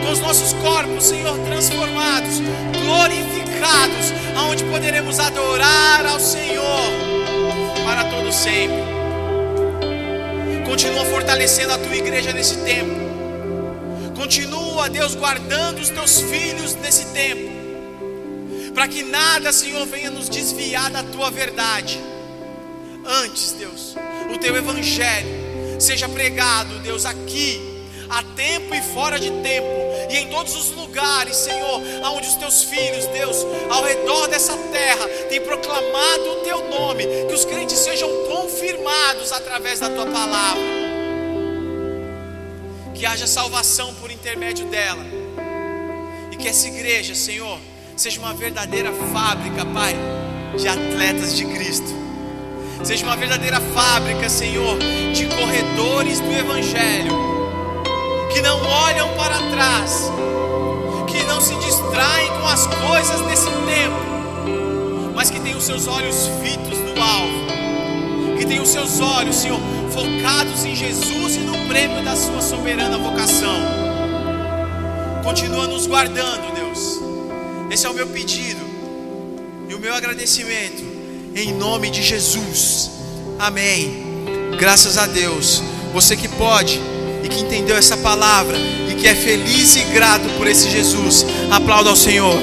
[0.05, 2.39] com os nossos corpos, Senhor, transformados,
[2.84, 6.91] glorificados, aonde poderemos adorar ao Senhor
[7.86, 8.84] para todo sempre.
[10.65, 12.99] Continua fortalecendo a tua igreja nesse tempo.
[14.15, 17.49] Continua, Deus, guardando os teus filhos nesse tempo.
[18.74, 21.97] Para que nada, Senhor, venha nos desviar da tua verdade.
[23.05, 23.95] Antes, Deus,
[24.34, 25.38] o teu evangelho
[25.80, 27.59] seja pregado, Deus, aqui,
[28.09, 29.67] a tempo e fora de tempo,
[30.09, 33.38] e em todos os lugares, Senhor, aonde os teus filhos, Deus,
[33.69, 39.80] ao redor dessa terra, têm proclamado o teu nome, que os crentes sejam confirmados através
[39.80, 40.61] da tua palavra,
[42.95, 45.05] que haja salvação por intermédio dela,
[46.32, 47.59] e que essa igreja, Senhor,
[47.95, 49.95] seja uma verdadeira fábrica, Pai,
[50.57, 52.09] de atletas de Cristo.
[52.84, 54.77] Seja uma verdadeira fábrica, Senhor,
[55.13, 57.11] de corredores do Evangelho,
[58.32, 60.09] que não olham para trás,
[61.07, 66.30] que não se distraem com as coisas desse tempo, mas que têm os seus olhos
[66.41, 69.59] fitos no alvo, que têm os seus olhos, Senhor,
[69.91, 73.59] focados em Jesus e no prêmio da Sua soberana vocação.
[75.21, 76.99] Continua nos guardando, Deus.
[77.70, 78.66] Esse é o meu pedido
[79.67, 80.88] e o meu agradecimento
[81.41, 82.91] em nome de Jesus.
[83.37, 84.03] Amém.
[84.57, 85.63] Graças a Deus.
[85.93, 86.79] Você que pode
[87.24, 91.89] e que entendeu essa palavra e que é feliz e grato por esse Jesus, aplauda
[91.89, 92.37] ao Senhor.